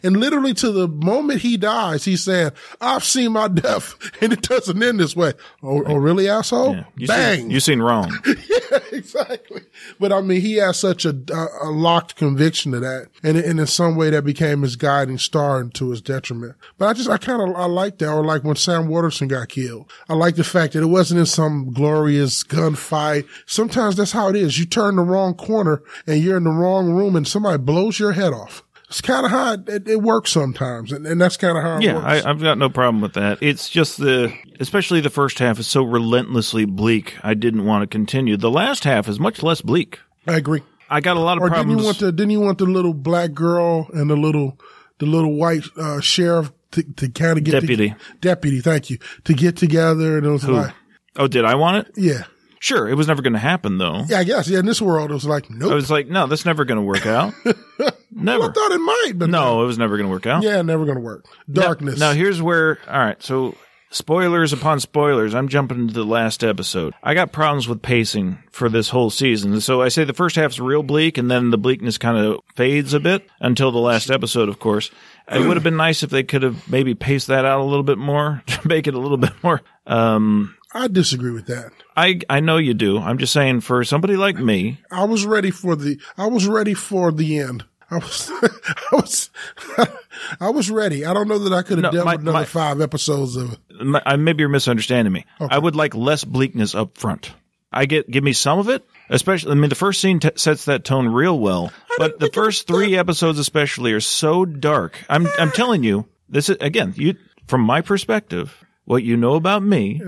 And 0.02 0.18
literally 0.18 0.54
to 0.54 0.70
the 0.70 0.88
moment 0.88 1.42
he 1.42 1.56
dies, 1.56 2.04
he's 2.04 2.24
saying, 2.24 2.52
I've 2.80 3.04
seen 3.04 3.32
my 3.32 3.48
death 3.48 3.96
and 4.20 4.32
it 4.32 4.42
doesn't 4.42 4.82
end 4.82 5.00
this 5.00 5.16
way. 5.16 5.32
Oh, 5.62 5.82
oh 5.86 5.96
really, 5.96 6.28
asshole? 6.28 6.76
You 6.96 7.06
Bang. 7.06 7.40
Seen, 7.40 7.50
you 7.50 7.60
seen 7.60 7.80
wrong. 7.80 8.12
yeah, 8.26 8.78
exactly. 8.92 9.62
But 9.98 10.12
I 10.12 10.20
mean, 10.20 10.40
he 10.40 10.54
has 10.54 10.78
such 10.78 11.04
a, 11.04 11.16
a, 11.32 11.68
a 11.68 11.70
locked 11.70 12.16
conviction 12.16 12.72
to 12.72 12.80
that. 12.80 13.08
And, 13.22 13.36
and 13.36 13.60
in 13.60 13.66
some 13.66 13.96
way 13.96 14.10
that 14.10 14.24
became 14.24 14.62
his 14.62 14.76
guiding 14.76 15.18
star 15.18 15.60
and 15.60 15.74
to 15.74 15.90
his 15.90 16.00
detriment. 16.00 16.56
But 16.78 16.88
I 16.88 16.92
just, 16.92 17.08
I 17.08 17.18
kind 17.18 17.42
of, 17.42 17.56
I 17.56 17.66
like 17.66 17.98
that. 17.98 18.08
Or 18.08 18.24
like 18.24 18.44
when 18.44 18.56
Sam 18.56 18.88
Waterston 18.88 19.28
got 19.28 19.48
killed. 19.48 19.90
I 20.08 20.14
like 20.14 20.36
the 20.36 20.44
fact 20.44 20.72
that 20.72 20.82
it 20.82 20.86
wasn't 20.86 21.20
in 21.20 21.26
some 21.26 21.72
glorious 21.72 22.42
gunfight. 22.44 23.26
Sometimes 23.46 23.96
that's 23.96 24.12
how 24.12 24.28
it 24.28 24.36
is. 24.36 24.58
You 24.58 24.66
turn 24.66 24.96
the 24.96 25.02
wrong 25.02 25.34
corner 25.34 25.82
and 26.06 26.22
you're 26.22 26.36
in 26.36 26.44
the 26.44 26.50
wrong 26.50 26.90
room 26.90 27.16
and 27.16 27.26
somebody 27.26 27.58
blows 27.58 27.98
your 27.98 28.12
head 28.12 28.32
off. 28.32 28.62
It's 28.88 29.00
kind 29.00 29.24
of 29.26 29.32
how 29.32 29.54
it, 29.54 29.88
it, 29.88 30.00
works 30.00 30.30
sometimes. 30.30 30.92
And, 30.92 31.06
and 31.06 31.20
that's 31.20 31.36
kind 31.36 31.58
of 31.58 31.64
how 31.64 31.76
it 31.78 31.82
Yeah, 31.82 31.94
works. 31.94 32.24
I, 32.24 32.30
I've 32.30 32.40
got 32.40 32.56
no 32.56 32.68
problem 32.68 33.00
with 33.00 33.14
that. 33.14 33.38
It's 33.42 33.68
just 33.68 33.98
the, 33.98 34.32
especially 34.60 35.00
the 35.00 35.10
first 35.10 35.40
half 35.40 35.58
is 35.58 35.66
so 35.66 35.82
relentlessly 35.82 36.64
bleak. 36.66 37.16
I 37.24 37.34
didn't 37.34 37.64
want 37.64 37.82
to 37.82 37.86
continue. 37.88 38.36
The 38.36 38.50
last 38.50 38.84
half 38.84 39.08
is 39.08 39.18
much 39.18 39.42
less 39.42 39.60
bleak. 39.60 39.98
I 40.28 40.36
agree. 40.36 40.62
I 40.88 41.00
got 41.00 41.16
a 41.16 41.20
lot 41.20 41.36
of 41.36 41.42
Or 41.42 41.48
problems. 41.48 41.68
didn't 41.68 41.80
you 41.80 41.84
want 41.84 41.98
the 41.98 42.12
didn't 42.12 42.30
you 42.30 42.40
want 42.40 42.58
the 42.58 42.64
little 42.66 42.94
black 42.94 43.32
girl 43.32 43.88
and 43.92 44.08
the 44.08 44.14
little 44.16 44.56
the 44.98 45.06
little 45.06 45.34
white 45.34 45.64
uh, 45.76 46.00
sheriff 46.00 46.52
to, 46.70 46.82
to 46.94 47.08
kind 47.08 47.38
of 47.38 47.44
get 47.44 47.60
Deputy. 47.60 47.88
to, 47.90 47.96
deputy? 48.20 48.60
Thank 48.60 48.90
you 48.90 48.98
to 49.24 49.34
get 49.34 49.56
together 49.56 50.16
and 50.16 50.24
it 50.26 50.30
was 50.30 50.48
like 50.48 50.72
oh, 51.16 51.26
did 51.26 51.44
I 51.44 51.56
want 51.56 51.88
it? 51.88 51.92
yeah 51.96 52.22
Sure, 52.60 52.88
it 52.88 52.94
was 52.94 53.06
never 53.06 53.22
going 53.22 53.32
to 53.34 53.38
happen 53.38 53.78
though. 53.78 54.04
yeah 54.08 54.18
I 54.18 54.24
guess 54.24 54.48
yeah 54.48 54.58
in 54.60 54.66
this 54.66 54.80
world 54.82 55.10
it 55.10 55.14
was 55.14 55.24
like 55.26 55.50
I 55.50 55.54
nope. 55.54 55.72
was 55.74 55.90
like, 55.90 56.08
no, 56.08 56.26
that's 56.26 56.44
never 56.44 56.64
going 56.64 56.78
to 56.78 56.84
work 56.84 57.06
out. 57.06 57.34
never. 58.10 58.44
I 58.44 58.52
thought 58.52 58.72
it 58.72 58.78
might, 58.80 59.12
but 59.16 59.30
No, 59.30 59.62
it 59.62 59.66
was 59.66 59.78
never 59.78 59.96
going 59.96 60.08
to 60.08 60.12
work 60.12 60.26
out. 60.26 60.42
yeah, 60.42 60.62
never 60.62 60.84
gonna 60.86 61.00
work. 61.00 61.26
Darkness. 61.50 61.98
Now, 61.98 62.12
here's 62.12 62.40
where, 62.40 62.78
all 62.88 62.98
right, 62.98 63.22
so 63.22 63.54
spoilers 63.90 64.52
upon 64.52 64.80
spoilers. 64.80 65.34
I'm 65.34 65.48
jumping 65.48 65.78
into 65.80 65.94
the 65.94 66.04
last 66.04 66.42
episode. 66.42 66.94
I 67.02 67.14
got 67.14 67.32
problems 67.32 67.68
with 67.68 67.82
pacing 67.82 68.38
for 68.50 68.68
this 68.68 68.88
whole 68.88 69.10
season. 69.10 69.60
So 69.60 69.80
I 69.82 69.88
say 69.88 70.04
the 70.04 70.12
first 70.14 70.36
half's 70.36 70.58
real 70.58 70.82
bleak, 70.82 71.18
and 71.18 71.30
then 71.30 71.50
the 71.50 71.58
bleakness 71.58 71.98
kind 71.98 72.16
of 72.18 72.40
fades 72.56 72.94
a 72.94 73.00
bit 73.00 73.28
until 73.40 73.70
the 73.70 73.78
last 73.78 74.10
episode, 74.10 74.48
of 74.48 74.58
course. 74.58 74.90
It 75.30 75.40
would 75.46 75.56
have 75.56 75.64
been 75.64 75.76
nice 75.76 76.02
if 76.02 76.10
they 76.10 76.22
could 76.22 76.42
have 76.42 76.68
maybe 76.70 76.94
paced 76.94 77.26
that 77.28 77.44
out 77.44 77.60
a 77.60 77.64
little 77.64 77.82
bit 77.82 77.98
more 77.98 78.42
to 78.46 78.68
make 78.68 78.86
it 78.86 78.94
a 78.94 78.98
little 79.00 79.16
bit 79.18 79.32
more. 79.42 79.60
Um, 79.86 80.56
I 80.76 80.88
disagree 80.88 81.30
with 81.32 81.46
that. 81.46 81.72
I 81.96 82.20
I 82.28 82.40
know 82.40 82.56
you 82.58 82.74
do. 82.74 82.98
I'm 82.98 83.18
just 83.18 83.32
saying 83.32 83.60
for 83.62 83.82
somebody 83.84 84.16
like 84.16 84.36
me, 84.36 84.80
I 84.90 85.04
was 85.04 85.24
ready 85.26 85.50
for 85.50 85.74
the 85.76 85.98
I 86.18 86.26
was 86.26 86.46
ready 86.46 86.74
for 86.74 87.10
the 87.12 87.38
end. 87.38 87.64
I 87.90 87.96
was 87.98 88.30
I 88.42 88.96
was 88.96 89.30
I 90.40 90.50
was 90.50 90.70
ready. 90.70 91.04
I 91.04 91.14
don't 91.14 91.28
know 91.28 91.38
that 91.38 91.52
I 91.52 91.62
could 91.62 91.78
have 91.78 91.84
No, 91.84 91.90
dealt 91.92 92.04
my- 92.06 92.12
with 92.14 92.22
another 92.22 92.38
my- 92.40 92.44
five 92.44 92.80
episodes 92.80 93.36
of 93.36 93.52
it. 93.54 93.58
I- 94.04 94.16
maybe 94.16 94.40
you're 94.42 94.48
misunderstanding 94.48 95.12
me. 95.12 95.24
I 95.40 95.58
would 95.58 95.76
like 95.76 95.94
less 95.94 96.24
bleakness 96.24 96.74
up 96.74 96.98
front. 96.98 97.32
I 97.72 97.86
get 97.86 98.10
give 98.10 98.24
me 98.24 98.32
some 98.32 98.58
of 98.58 98.68
it, 98.68 98.84
especially. 99.10 99.52
I 99.52 99.54
mean, 99.56 99.68
the 99.68 99.74
first 99.74 100.00
scene 100.00 100.18
t- 100.20 100.30
sets 100.36 100.64
that 100.66 100.84
tone 100.84 101.08
real 101.08 101.38
well, 101.38 101.72
but 101.98 102.18
the 102.20 102.30
first 102.32 102.66
three 102.66 102.96
episodes, 102.96 103.38
especially, 103.38 103.92
are 103.92 104.00
so 104.00 104.44
dark. 104.44 104.96
I'm 105.10 105.26
I'm 105.38 105.50
telling 105.50 105.82
you, 105.82 106.06
this 106.28 106.48
is 106.48 106.56
again, 106.60 106.94
you 106.96 107.16
from 107.48 107.60
my 107.60 107.80
perspective, 107.82 108.64
what 108.84 109.02
you 109.02 109.16
know 109.16 109.34
about 109.34 109.62
me. 109.62 110.00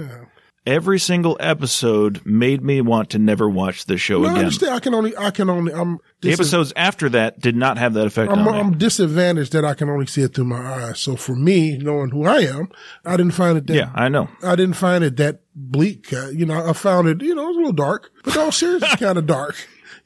Every 0.67 0.99
single 0.99 1.37
episode 1.41 2.21
made 2.27 2.62
me 2.62 2.81
want 2.83 3.11
to 3.11 3.19
never 3.19 3.49
watch 3.49 3.87
the 3.87 3.97
show 3.97 4.19
No, 4.21 4.29
I 4.29 4.31
again. 4.33 4.38
understand. 4.45 4.73
I 4.75 4.81
can 4.81 4.93
only 4.95 5.17
I 5.17 5.31
can 5.31 5.49
only 5.49 5.73
I'm 5.73 5.99
The 6.21 6.33
episodes 6.33 6.75
after 6.77 7.09
that 7.11 7.41
did 7.41 7.57
not 7.57 7.79
have 7.79 7.95
that 7.95 8.07
effect 8.07 8.31
I'm, 8.31 8.47
on 8.47 8.53
me. 8.55 8.61
I'm 8.61 8.79
disadvantaged 8.79 9.53
that 9.53 9.65
I 9.65 9.73
can 9.73 9.88
only 9.88 10.07
see 10.07 10.23
it 10.23 10.35
through 10.35 10.45
my 10.45 10.61
eyes. 10.61 11.00
So 11.00 11.17
for 11.17 11.35
me, 11.35 11.79
knowing 11.79 12.11
who 12.11 12.27
I 12.27 12.41
am, 12.41 12.69
I 13.07 13.17
didn't 13.17 13.33
find 13.33 13.57
it 13.57 13.67
that, 13.69 13.75
yeah, 13.75 13.91
I 13.95 14.09
know. 14.09 14.29
I 14.43 14.57
didn't 14.57 14.77
find 14.77 15.03
it 15.05 15.17
that 15.17 15.41
bleak. 15.55 16.12
Uh, 16.12 16.29
you 16.29 16.45
know, 16.45 16.69
I 16.69 16.73
found 16.75 17.09
it, 17.09 17.23
you 17.23 17.35
know, 17.35 17.45
it 17.45 17.49
was 17.49 17.57
a 17.57 17.61
little 17.61 17.73
dark, 17.73 18.11
but 18.25 18.50
series 18.53 18.83
is 18.83 18.95
kind 18.97 19.17
of 19.17 19.27
dark. 19.27 19.57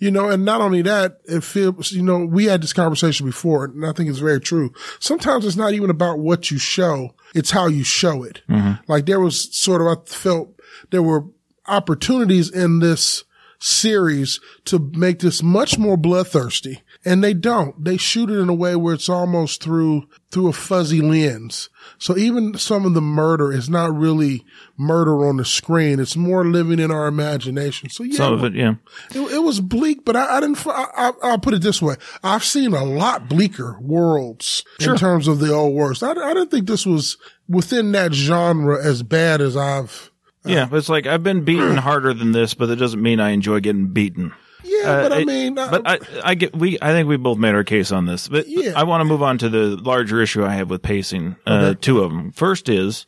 You 0.02 0.10
know, 0.10 0.28
and 0.28 0.44
not 0.44 0.60
only 0.60 0.82
that, 0.82 1.20
it 1.26 1.44
feels, 1.44 1.92
you 1.92 2.02
know, 2.02 2.26
we 2.26 2.46
had 2.46 2.60
this 2.60 2.72
conversation 2.72 3.24
before 3.24 3.66
and 3.66 3.86
I 3.86 3.92
think 3.92 4.10
it's 4.10 4.18
very 4.18 4.40
true. 4.40 4.72
Sometimes 4.98 5.46
it's 5.46 5.54
not 5.54 5.74
even 5.74 5.90
about 5.90 6.18
what 6.18 6.50
you 6.50 6.58
show. 6.58 7.14
It's 7.36 7.52
how 7.52 7.68
you 7.68 7.84
show 7.84 8.24
it. 8.24 8.42
Mm-hmm. 8.48 8.82
Like 8.90 9.06
there 9.06 9.20
was 9.20 9.56
sort 9.56 9.80
of, 9.80 9.86
I 9.86 9.94
felt 10.12 10.58
there 10.90 11.04
were 11.04 11.26
opportunities 11.68 12.50
in 12.50 12.80
this 12.80 13.22
series 13.60 14.40
to 14.64 14.80
make 14.96 15.20
this 15.20 15.40
much 15.40 15.78
more 15.78 15.96
bloodthirsty 15.96 16.82
and 17.04 17.22
they 17.22 17.34
don't. 17.34 17.84
They 17.84 17.96
shoot 17.96 18.30
it 18.30 18.38
in 18.38 18.48
a 18.48 18.54
way 18.54 18.76
where 18.76 18.94
it's 18.94 19.08
almost 19.08 19.62
through 19.62 20.08
through 20.30 20.48
a 20.48 20.52
fuzzy 20.52 21.00
lens. 21.00 21.68
So 21.98 22.16
even 22.16 22.56
some 22.56 22.86
of 22.86 22.94
the 22.94 23.00
murder 23.00 23.52
is 23.52 23.68
not 23.68 23.94
really 23.94 24.44
murder 24.78 25.26
on 25.26 25.36
the 25.36 25.44
screen. 25.44 26.00
It's 26.00 26.16
more 26.16 26.44
living 26.44 26.78
in 26.78 26.90
our 26.90 27.06
imagination. 27.06 27.90
So 27.90 28.04
yeah, 28.04 28.16
Some 28.16 28.32
of 28.32 28.44
it, 28.44 28.54
yeah. 28.54 28.74
it, 29.10 29.20
it 29.20 29.42
was 29.42 29.60
bleak, 29.60 30.04
but 30.04 30.16
I, 30.16 30.36
I 30.36 30.40
didn't. 30.40 30.66
I, 30.66 30.86
I, 30.96 31.12
I'll 31.22 31.38
put 31.38 31.54
it 31.54 31.62
this 31.62 31.82
way: 31.82 31.96
I've 32.22 32.44
seen 32.44 32.72
a 32.72 32.84
lot 32.84 33.28
bleaker 33.28 33.78
worlds 33.80 34.64
in 34.80 34.96
terms 34.96 35.28
of 35.28 35.38
the 35.38 35.52
old 35.52 35.74
worst. 35.74 36.02
I, 36.02 36.12
I 36.12 36.34
didn't 36.34 36.50
think 36.50 36.66
this 36.66 36.86
was 36.86 37.16
within 37.48 37.92
that 37.92 38.14
genre 38.14 38.84
as 38.84 39.02
bad 39.02 39.40
as 39.40 39.56
I've. 39.56 40.10
Yeah, 40.44 40.68
it's 40.72 40.88
like 40.88 41.06
I've 41.06 41.22
been 41.22 41.44
beaten 41.44 41.76
harder 41.76 42.12
than 42.12 42.32
this, 42.32 42.54
but 42.54 42.66
that 42.66 42.76
doesn't 42.76 43.00
mean 43.00 43.20
I 43.20 43.30
enjoy 43.30 43.60
getting 43.60 43.88
beaten. 43.92 44.32
Yeah, 44.64 44.90
Uh, 44.90 45.02
but 45.02 45.12
I 45.12 45.24
mean, 45.24 45.58
I- 45.58 45.70
but 45.70 45.82
I, 45.86 45.98
I 46.24 46.34
get 46.34 46.56
we. 46.56 46.78
I 46.80 46.90
think 46.92 47.08
we 47.08 47.16
both 47.16 47.38
made 47.38 47.54
our 47.54 47.64
case 47.64 47.92
on 47.92 48.06
this, 48.06 48.28
but 48.28 48.48
Yeah. 48.48 48.72
I 48.76 48.84
want 48.84 49.00
to 49.00 49.04
move 49.04 49.22
on 49.22 49.38
to 49.38 49.48
the 49.48 49.76
larger 49.76 50.20
issue 50.22 50.44
I 50.44 50.54
have 50.54 50.70
with 50.70 50.82
pacing. 50.82 51.36
Uh, 51.46 51.74
two 51.80 52.00
of 52.02 52.10
them. 52.12 52.32
First 52.32 52.68
is 52.68 53.06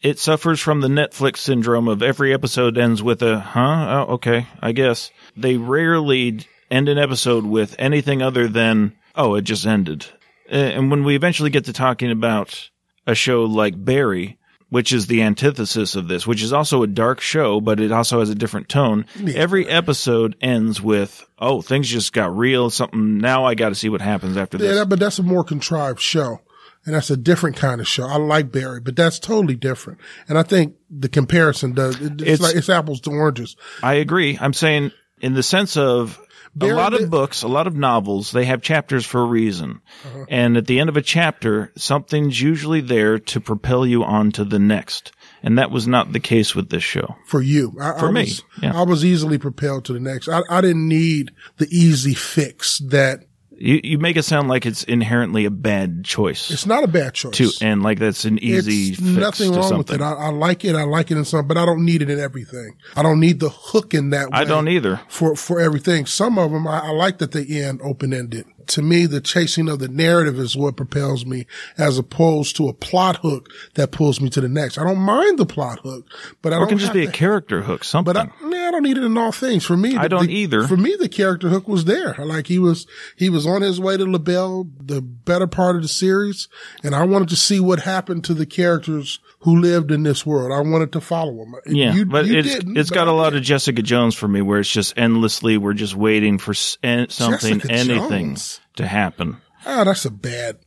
it 0.00 0.18
suffers 0.18 0.60
from 0.60 0.80
the 0.80 0.88
Netflix 0.88 1.38
syndrome 1.38 1.88
of 1.88 2.02
every 2.02 2.32
episode 2.32 2.78
ends 2.78 3.02
with 3.02 3.22
a 3.22 3.40
huh. 3.40 4.04
Oh, 4.08 4.14
okay, 4.14 4.46
I 4.60 4.72
guess 4.72 5.10
they 5.36 5.56
rarely 5.56 6.40
end 6.70 6.88
an 6.88 6.98
episode 6.98 7.44
with 7.46 7.74
anything 7.78 8.22
other 8.22 8.46
than 8.48 8.94
oh, 9.14 9.34
it 9.34 9.42
just 9.42 9.66
ended. 9.66 10.06
And 10.50 10.90
when 10.90 11.04
we 11.04 11.14
eventually 11.16 11.50
get 11.50 11.64
to 11.66 11.72
talking 11.72 12.10
about 12.10 12.70
a 13.06 13.14
show 13.14 13.44
like 13.44 13.74
Barry, 13.84 14.38
which 14.70 14.92
is 14.92 15.06
the 15.06 15.22
antithesis 15.22 15.94
of 15.96 16.08
this, 16.08 16.26
which 16.26 16.42
is 16.42 16.52
also 16.52 16.82
a 16.82 16.86
dark 16.86 17.20
show, 17.20 17.60
but 17.60 17.80
it 17.80 17.90
also 17.90 18.20
has 18.20 18.28
a 18.30 18.34
different 18.34 18.68
tone. 18.68 19.06
Every 19.34 19.66
episode 19.66 20.36
ends 20.40 20.80
with, 20.82 21.26
oh, 21.38 21.62
things 21.62 21.88
just 21.88 22.12
got 22.12 22.36
real. 22.36 22.68
Something 22.70 23.18
now 23.18 23.44
I 23.44 23.54
got 23.54 23.70
to 23.70 23.74
see 23.74 23.88
what 23.88 24.00
happens 24.00 24.36
after 24.36 24.58
yeah, 24.58 24.68
this. 24.68 24.76
that, 24.78 24.88
but 24.88 24.98
that's 24.98 25.18
a 25.18 25.22
more 25.22 25.42
contrived 25.44 26.00
show, 26.00 26.40
and 26.84 26.94
that's 26.94 27.10
a 27.10 27.16
different 27.16 27.56
kind 27.56 27.80
of 27.80 27.88
show. 27.88 28.06
I 28.06 28.16
like 28.18 28.52
Barry, 28.52 28.80
but 28.80 28.94
that's 28.94 29.18
totally 29.18 29.56
different. 29.56 30.00
And 30.28 30.36
I 30.38 30.42
think 30.42 30.74
the 30.90 31.08
comparison 31.08 31.72
does. 31.72 32.00
It's, 32.00 32.22
It's- 32.22 32.40
like 32.40 32.54
it's 32.54 32.68
apples 32.68 33.00
to 33.02 33.10
oranges. 33.10 33.56
I 33.82 33.94
agree. 33.94 34.36
I'm 34.40 34.52
saying 34.52 34.92
in 35.20 35.34
the 35.34 35.42
sense 35.42 35.76
of 35.76 36.20
Barry 36.54 36.72
a 36.72 36.76
lot 36.76 36.94
of 36.94 37.10
books, 37.10 37.42
a 37.42 37.48
lot 37.48 37.66
of 37.66 37.76
novels, 37.76 38.32
they 38.32 38.44
have 38.46 38.62
chapters 38.62 39.06
for 39.06 39.20
a 39.20 39.26
reason. 39.26 39.80
Uh-huh. 40.04 40.24
And 40.28 40.56
at 40.56 40.66
the 40.66 40.80
end 40.80 40.88
of 40.88 40.96
a 40.96 41.02
chapter, 41.02 41.72
something's 41.76 42.40
usually 42.40 42.80
there 42.80 43.18
to 43.18 43.40
propel 43.40 43.86
you 43.86 44.02
on 44.04 44.32
to 44.32 44.44
the 44.44 44.58
next. 44.58 45.12
And 45.42 45.58
that 45.58 45.70
was 45.70 45.86
not 45.86 46.12
the 46.12 46.20
case 46.20 46.54
with 46.54 46.68
this 46.68 46.82
show. 46.82 47.14
for 47.26 47.40
you. 47.40 47.76
I, 47.80 47.98
For 47.98 48.08
I 48.08 48.10
me, 48.10 48.20
was, 48.22 48.42
yeah. 48.60 48.76
I 48.76 48.82
was 48.82 49.04
easily 49.04 49.38
propelled 49.38 49.84
to 49.84 49.92
the 49.92 50.00
next. 50.00 50.28
I, 50.28 50.42
I 50.50 50.60
didn't 50.60 50.88
need 50.88 51.30
the 51.58 51.68
easy 51.70 52.14
fix 52.14 52.78
that 52.78 53.27
You, 53.60 53.80
you 53.82 53.98
make 53.98 54.16
it 54.16 54.22
sound 54.22 54.48
like 54.48 54.66
it's 54.66 54.84
inherently 54.84 55.44
a 55.44 55.50
bad 55.50 56.04
choice 56.04 56.50
it's 56.50 56.66
not 56.66 56.84
a 56.84 56.86
bad 56.88 57.14
choice. 57.14 57.34
to, 57.36 57.50
and 57.60 57.82
like 57.82 57.98
that's 57.98 58.24
an 58.24 58.38
easy 58.38 58.92
it's 58.92 59.00
nothing 59.00 59.52
wrong 59.52 59.68
something. 59.68 59.98
with 59.98 60.00
it. 60.00 60.04
I, 60.04 60.12
I 60.12 60.28
like 60.28 60.64
it. 60.64 60.74
I 60.76 60.84
like 60.84 61.10
it 61.10 61.16
in 61.16 61.24
some, 61.24 61.46
but 61.48 61.56
I 61.56 61.64
don't 61.64 61.84
need 61.84 62.02
it 62.02 62.10
in 62.10 62.20
everything. 62.20 62.76
I 62.96 63.02
don't 63.02 63.20
need 63.20 63.40
the 63.40 63.48
hook 63.48 63.94
in 63.94 64.10
that 64.10 64.30
way. 64.30 64.38
I 64.38 64.44
don't 64.44 64.68
either. 64.68 65.00
for 65.08 65.34
for 65.34 65.60
everything. 65.60 66.06
Some 66.06 66.38
of 66.38 66.52
them 66.52 66.66
I, 66.66 66.86
I 66.86 66.90
like 66.90 67.18
that 67.18 67.32
they 67.32 67.44
end 67.46 67.80
open 67.82 68.12
ended. 68.12 68.46
To 68.68 68.82
me, 68.82 69.06
the 69.06 69.20
chasing 69.20 69.68
of 69.68 69.78
the 69.78 69.88
narrative 69.88 70.38
is 70.38 70.56
what 70.56 70.76
propels 70.76 71.24
me, 71.24 71.46
as 71.78 71.96
opposed 71.98 72.56
to 72.56 72.68
a 72.68 72.74
plot 72.74 73.16
hook 73.22 73.48
that 73.74 73.92
pulls 73.92 74.20
me 74.20 74.28
to 74.30 74.40
the 74.42 74.48
next. 74.48 74.76
I 74.78 74.84
don't 74.84 74.98
mind 74.98 75.38
the 75.38 75.46
plot 75.46 75.80
hook, 75.82 76.06
but 76.42 76.52
I 76.52 76.56
Or 76.56 76.60
don't 76.60 76.68
it 76.68 76.70
can 76.72 76.78
just 76.78 76.92
be 76.92 77.04
a 77.04 77.10
character 77.10 77.62
hook, 77.62 77.82
something. 77.82 78.12
But 78.12 78.28
I, 78.42 78.46
nah, 78.46 78.68
I 78.68 78.70
don't 78.70 78.82
need 78.82 78.98
it 78.98 79.04
in 79.04 79.16
all 79.16 79.32
things. 79.32 79.64
For 79.64 79.76
me, 79.76 79.96
I 79.96 80.06
don't 80.08 80.26
the- 80.26 80.34
either. 80.34 80.66
For 80.66 80.76
me, 80.76 80.96
the 80.98 81.08
character 81.08 81.48
hook 81.48 81.66
was 81.66 81.86
there. 81.86 82.14
Like 82.18 82.46
he 82.46 82.58
was, 82.58 82.86
he 83.16 83.30
was 83.30 83.46
on 83.46 83.62
his 83.62 83.80
way 83.80 83.96
to 83.96 84.04
LaBelle, 84.04 84.66
the 84.80 85.00
better 85.00 85.46
part 85.46 85.76
of 85.76 85.82
the 85.82 85.88
series, 85.88 86.48
and 86.84 86.94
I 86.94 87.04
wanted 87.04 87.30
to 87.30 87.36
see 87.36 87.60
what 87.60 87.80
happened 87.80 88.24
to 88.24 88.34
the 88.34 88.46
characters 88.46 89.18
who 89.40 89.58
lived 89.60 89.90
in 89.90 90.02
this 90.02 90.26
world. 90.26 90.52
I 90.52 90.60
wanted 90.68 90.92
to 90.92 91.00
follow 91.00 91.32
them. 91.36 91.54
yeah, 91.66 91.94
You- 91.94 92.04
but 92.06 92.26
you 92.26 92.38
it's 92.40 92.54
it's 92.56 92.90
but 92.90 92.94
got 92.94 93.08
a 93.08 93.12
lot 93.12 93.34
of 93.34 93.42
Jessica 93.42 93.80
Jones 93.82 94.14
for 94.14 94.28
me, 94.28 94.42
where 94.42 94.60
it's 94.60 94.68
just 94.70 94.92
endlessly 94.98 95.56
we're 95.56 95.72
just 95.74 95.94
waiting 95.96 96.36
for 96.38 96.52
something, 96.52 97.60
Jessica 97.60 97.72
anything 97.72 98.28
Jones. 98.34 98.57
To 98.78 98.86
happen. 98.86 99.36
Ah, 99.66 99.84
that's 99.84 100.04
a 100.04 100.10
bad 100.10 100.58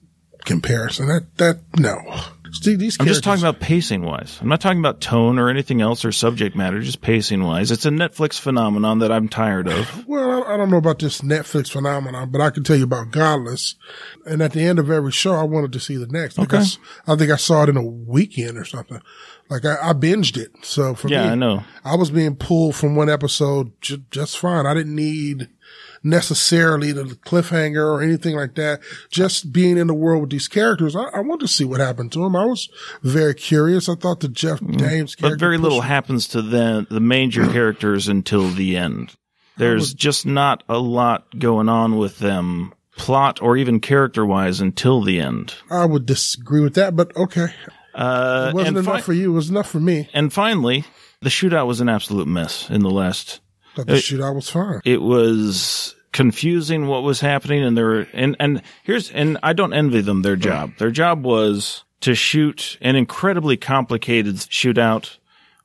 comparison. 0.46 1.08
That 1.08 1.38
that 1.38 1.60
no. 1.80 1.98
See, 2.54 2.76
these 2.76 2.98
I'm 3.00 3.06
just 3.08 3.24
talking 3.24 3.42
about 3.42 3.62
pacing 3.62 4.02
wise. 4.02 4.38
I'm 4.42 4.50
not 4.50 4.60
talking 4.60 4.80
about 4.80 5.00
tone 5.00 5.40
or 5.40 5.50
anything 5.50 5.80
else 5.80 6.04
or 6.04 6.12
subject 6.12 6.54
matter, 6.54 6.82
just 6.82 7.00
pacing 7.00 7.44
wise. 7.44 7.72
It's 7.72 7.86
a 7.86 7.90
Netflix 7.90 8.38
phenomenon 8.38 9.00
that 9.00 9.10
I'm 9.12 9.30
tired 9.30 9.68
of. 9.70 10.06
Well, 10.08 10.44
I 10.46 10.58
don't 10.58 10.70
know 10.70 10.78
about 10.78 11.00
this 11.00 11.22
Netflix 11.22 11.72
phenomenon, 11.72 12.32
but 12.32 12.42
I 12.42 12.50
can 12.50 12.64
tell 12.66 12.76
you 12.76 12.84
about 12.84 13.12
Godless. 13.12 13.76
And 14.26 14.42
at 14.42 14.52
the 14.52 14.62
end 14.62 14.78
of 14.80 14.92
every 14.92 15.12
show, 15.14 15.34
I 15.36 15.44
wanted 15.44 15.72
to 15.74 15.80
see 15.80 15.96
the 15.96 16.08
next. 16.08 16.38
Like 16.38 16.54
I 16.54 16.58
Okay. 16.58 17.18
think 17.18 17.32
I 17.32 17.38
saw 17.38 17.64
it 17.64 17.70
in 17.70 17.78
a 17.78 17.82
weekend 17.86 18.58
or 18.58 18.66
something. 18.66 19.02
Like 19.52 19.66
I, 19.66 19.90
I 19.90 19.94
binged 19.94 20.38
it. 20.38 20.50
So 20.64 20.96
for 20.96 21.08
Yeah, 21.10 21.26
me, 21.26 21.30
I 21.32 21.36
know. 21.36 21.64
I 21.86 21.96
was 21.96 22.10
being 22.10 22.36
pulled 22.36 22.76
from 22.76 22.96
one 22.96 23.10
episode 23.10 23.72
ju- 23.82 24.02
just 24.10 24.40
fine. 24.40 24.66
I 24.66 24.74
didn't 24.74 24.96
need 24.96 25.50
necessarily 26.04 26.92
the 26.92 27.04
cliffhanger 27.04 27.86
or 27.86 28.02
anything 28.02 28.36
like 28.36 28.56
that. 28.56 28.80
Just 29.12 29.52
being 29.52 29.78
in 29.78 29.88
the 29.88 29.94
world 29.94 30.22
with 30.22 30.30
these 30.32 30.48
characters, 30.48 30.96
I, 30.96 31.04
I 31.04 31.20
wanted 31.20 31.42
to 31.42 31.48
see 31.48 31.66
what 31.66 31.80
happened 31.80 32.12
to 32.14 32.20
them. 32.24 32.36
I 32.36 32.46
was 32.46 32.70
very 33.04 33.36
curious. 33.36 33.88
I 33.90 33.96
thought 33.96 34.20
the 34.22 34.28
Jeff 34.30 34.60
James 34.62 35.16
character, 35.16 35.22
Mm. 35.22 35.30
But 35.32 35.40
very 35.40 35.58
little 35.58 35.82
happens 35.82 36.28
to 36.30 36.42
the 36.42 36.88
the 36.90 37.00
major 37.00 37.46
characters 37.52 38.08
until 38.08 38.50
the 38.50 38.78
end. 38.78 39.16
There's 39.58 39.94
just 39.94 40.26
not 40.26 40.64
a 40.70 40.80
lot 40.80 41.38
going 41.38 41.70
on 41.70 41.98
with 41.98 42.18
them, 42.20 42.74
plot 42.98 43.42
or 43.42 43.58
even 43.58 43.80
character 43.80 44.26
wise, 44.26 44.60
until 44.60 45.02
the 45.04 45.20
end. 45.20 45.54
I 45.70 45.86
would 45.86 46.06
disagree 46.06 46.62
with 46.62 46.74
that, 46.76 46.96
but 46.96 47.16
okay. 47.16 47.48
Uh, 47.94 48.48
It 48.50 48.54
wasn't 48.56 48.78
and 48.78 48.86
enough 48.88 48.96
fi- 48.98 49.02
for 49.02 49.14
you. 49.14 49.32
It 49.32 49.36
was 49.36 49.50
enough 49.50 49.70
for 49.70 49.80
me. 49.80 50.10
And 50.14 50.32
finally, 50.32 50.86
the 51.22 51.30
shootout 51.30 51.68
was 51.68 51.82
an 51.82 51.90
absolute 51.90 52.28
mess 52.28 52.70
in 52.70 52.82
the 52.82 52.90
last. 52.90 53.40
Thought 53.76 53.88
the 53.88 53.94
shootout 53.94 54.36
was 54.36 54.50
fine. 54.50 54.82
It 54.86 55.02
was 55.02 55.96
confusing 56.12 56.88
what 56.88 57.04
was 57.04 57.22
happening, 57.22 57.64
and 57.64 57.78
there 57.78 57.86
were 57.86 58.08
and 58.14 58.36
and 58.40 58.62
here's 58.84 59.10
and 59.12 59.38
I 59.44 59.54
don't 59.54 59.74
envy 59.74 60.02
them 60.02 60.22
their 60.24 60.36
job. 60.36 60.72
Their 60.78 60.92
job 60.92 61.24
was 61.24 61.84
to 62.02 62.16
shoot 62.16 62.78
an 62.82 62.96
incredibly 62.96 63.56
complicated 63.58 64.36
shootout 64.36 65.18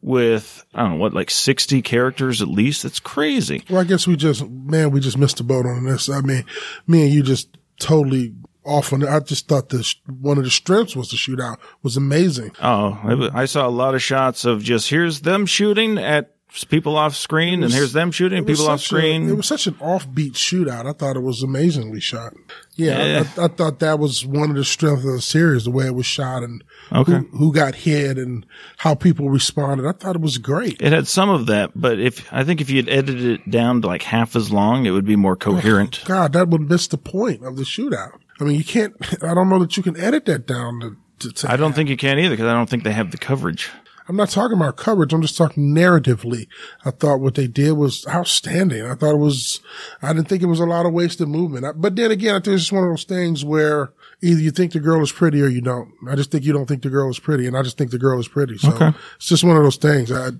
with 0.03 0.65
I 0.75 0.83
don't 0.83 0.93
know 0.93 0.97
what 0.99 1.15
like 1.15 1.31
sixty 1.31 1.83
characters 1.83 2.41
at 2.43 2.49
least. 2.49 2.85
It's 2.85 3.01
crazy. 3.01 3.65
Well, 3.69 3.81
I 3.81 3.85
guess 3.85 4.07
we 4.07 4.15
just, 4.17 4.49
man, 4.49 4.91
we 4.91 5.01
just 5.01 5.19
missed 5.19 5.39
the 5.39 5.43
boat 5.45 5.67
on 5.67 5.85
this. 5.85 6.09
I 6.09 6.21
mean, 6.21 6.45
me 6.87 7.05
and 7.07 7.13
you 7.15 7.23
just 7.25 7.57
totally 7.81 8.35
off 8.67 8.93
on 8.93 9.03
it. 9.03 9.09
I 9.09 9.21
just 9.21 9.49
thought 9.49 9.71
this, 9.71 9.95
one 10.07 10.39
of 10.39 10.45
the 10.45 10.51
strengths 10.51 10.97
was 10.97 11.11
the 11.11 11.17
shootout 11.17 11.59
was 11.83 11.97
amazing. 11.97 12.53
Oh, 12.63 12.99
I 13.33 13.47
saw 13.47 13.67
a 13.67 13.71
lot 13.71 13.95
of 13.95 14.03
shots 14.03 14.45
of 14.45 14.63
just 14.63 14.91
here's 14.91 15.21
them 15.21 15.47
shooting 15.47 15.99
at 15.99 16.36
people 16.69 16.97
off 16.97 17.15
screen, 17.15 17.63
and 17.63 17.73
here's 17.73 17.93
them 17.93 18.11
shooting 18.11 18.45
people 18.45 18.69
off 18.69 18.81
such 18.81 18.87
a- 18.93 18.97
screen. 18.97 19.29
it 19.29 19.35
was 19.37 19.47
such 19.47 19.67
an 19.67 19.75
offbeat 19.75 20.33
shootout. 20.33 20.87
I 20.87 20.93
thought 20.93 21.17
it 21.17 21.23
was 21.23 21.43
amazingly 21.43 22.01
shot. 22.01 22.33
Yeah, 22.77 23.05
Yeah. 23.05 23.25
I, 23.37 23.41
I, 23.43 23.45
I 23.45 23.49
thought 23.49 23.79
that 23.81 23.99
was 23.99 24.25
one 24.25 24.51
of 24.51 24.57
the 24.57 24.65
strengths 24.65 25.05
of 25.05 25.13
the 25.13 25.21
series, 25.21 25.65
the 25.65 25.71
way 25.71 25.87
it 25.87 25.95
was 25.95 26.07
shot 26.07 26.43
and 26.43 26.65
Okay. 26.93 27.13
who, 27.13 27.19
who 27.37 27.53
got 27.53 27.75
hit 27.75 28.17
and 28.17 28.47
how 28.79 28.95
people 28.95 29.29
responded. 29.29 29.87
I 29.87 29.93
thought 29.93 30.17
it 30.17 30.23
was 30.23 30.39
great. 30.39 30.81
It 30.81 30.93
had 30.93 31.07
some 31.09 31.29
of 31.29 31.47
that, 31.47 31.73
but 31.75 31.99
if 31.99 32.33
I 32.33 32.45
think 32.45 32.61
if 32.61 32.71
you 32.71 32.77
had 32.77 32.89
edited 32.89 33.41
it 33.41 33.51
down 33.51 33.83
to 33.83 33.89
like 33.89 34.03
half 34.03 34.35
as 34.37 34.51
long, 34.51 34.87
it 34.87 34.91
would 34.93 35.05
be 35.07 35.17
more 35.17 35.37
coherent. 35.37 36.03
God, 36.07 36.33
that 36.35 36.49
would 36.49 36.69
miss 36.71 36.87
the 36.87 36.99
point 36.99 37.45
of 37.45 37.57
the 37.57 37.65
shootout. 37.65 38.13
I 38.41 38.45
mean, 38.45 38.57
you 38.57 38.65
can't, 38.65 38.95
I 39.23 39.35
don't 39.35 39.49
know 39.49 39.59
that 39.59 39.77
you 39.77 39.83
can 39.83 39.99
edit 39.99 40.25
that 40.27 40.47
down 40.47 40.81
to, 40.81 40.97
to, 41.29 41.33
to 41.35 41.51
I 41.53 41.57
don't 41.57 41.75
think 41.75 41.89
you 41.91 41.97
can 41.97 42.19
either 42.19 42.31
because 42.31 42.47
I 42.47 42.53
don't 42.55 42.69
think 42.71 42.85
they 42.85 42.93
have 42.93 43.11
the 43.11 43.19
coverage. 43.19 43.71
I'm 44.09 44.17
not 44.17 44.31
talking 44.31 44.57
about 44.57 44.77
coverage. 44.77 45.13
I'm 45.13 45.23
just 45.23 45.37
talking 45.37 45.75
narratively. 45.75 46.47
I 46.85 46.91
thought 46.93 47.21
what 47.21 47.35
they 47.35 47.47
did 47.47 47.73
was 47.73 48.07
outstanding. 48.09 48.83
I 48.85 48.95
thought 48.95 49.15
it 49.15 49.19
was, 49.19 49.61
I 50.03 50.13
didn't 50.13 50.29
think 50.29 50.43
it 50.43 50.47
was 50.47 50.61
a 50.61 50.65
lot 50.67 50.87
of 50.87 50.93
wasted 50.93 51.29
movement. 51.29 51.65
I- 51.67 51.73
But 51.73 51.97
then 51.97 52.11
again, 52.11 52.35
I 52.35 52.39
think 52.39 52.55
it's 52.55 52.63
just 52.63 52.73
one 52.73 52.85
of 52.85 52.91
those 52.91 53.05
things 53.05 53.45
where 53.45 53.91
either 54.23 54.41
you 54.41 54.51
think 54.51 54.73
the 54.73 54.81
girl 54.81 55.03
is 55.03 55.13
pretty 55.13 55.43
or 55.43 55.49
you 55.49 55.61
don't. 55.61 55.91
I 56.09 56.15
just 56.15 56.31
think 56.31 56.45
you 56.45 56.53
don't 56.53 56.67
think 56.67 56.83
the 56.83 56.89
girl 56.91 57.11
is 57.11 57.19
pretty 57.19 57.47
and 57.47 57.57
I 57.57 57.63
just 57.63 57.77
think 57.79 57.91
the 57.91 57.99
girl 57.99 58.19
is 58.21 58.29
pretty. 58.29 58.57
So 58.59 58.73
Okay. 58.73 58.93
it's 59.17 59.27
just 59.27 59.45
one 59.45 59.57
of 59.57 59.63
those 59.63 59.77
things. 59.77 60.11
I, 60.13 60.29
I 60.29 60.31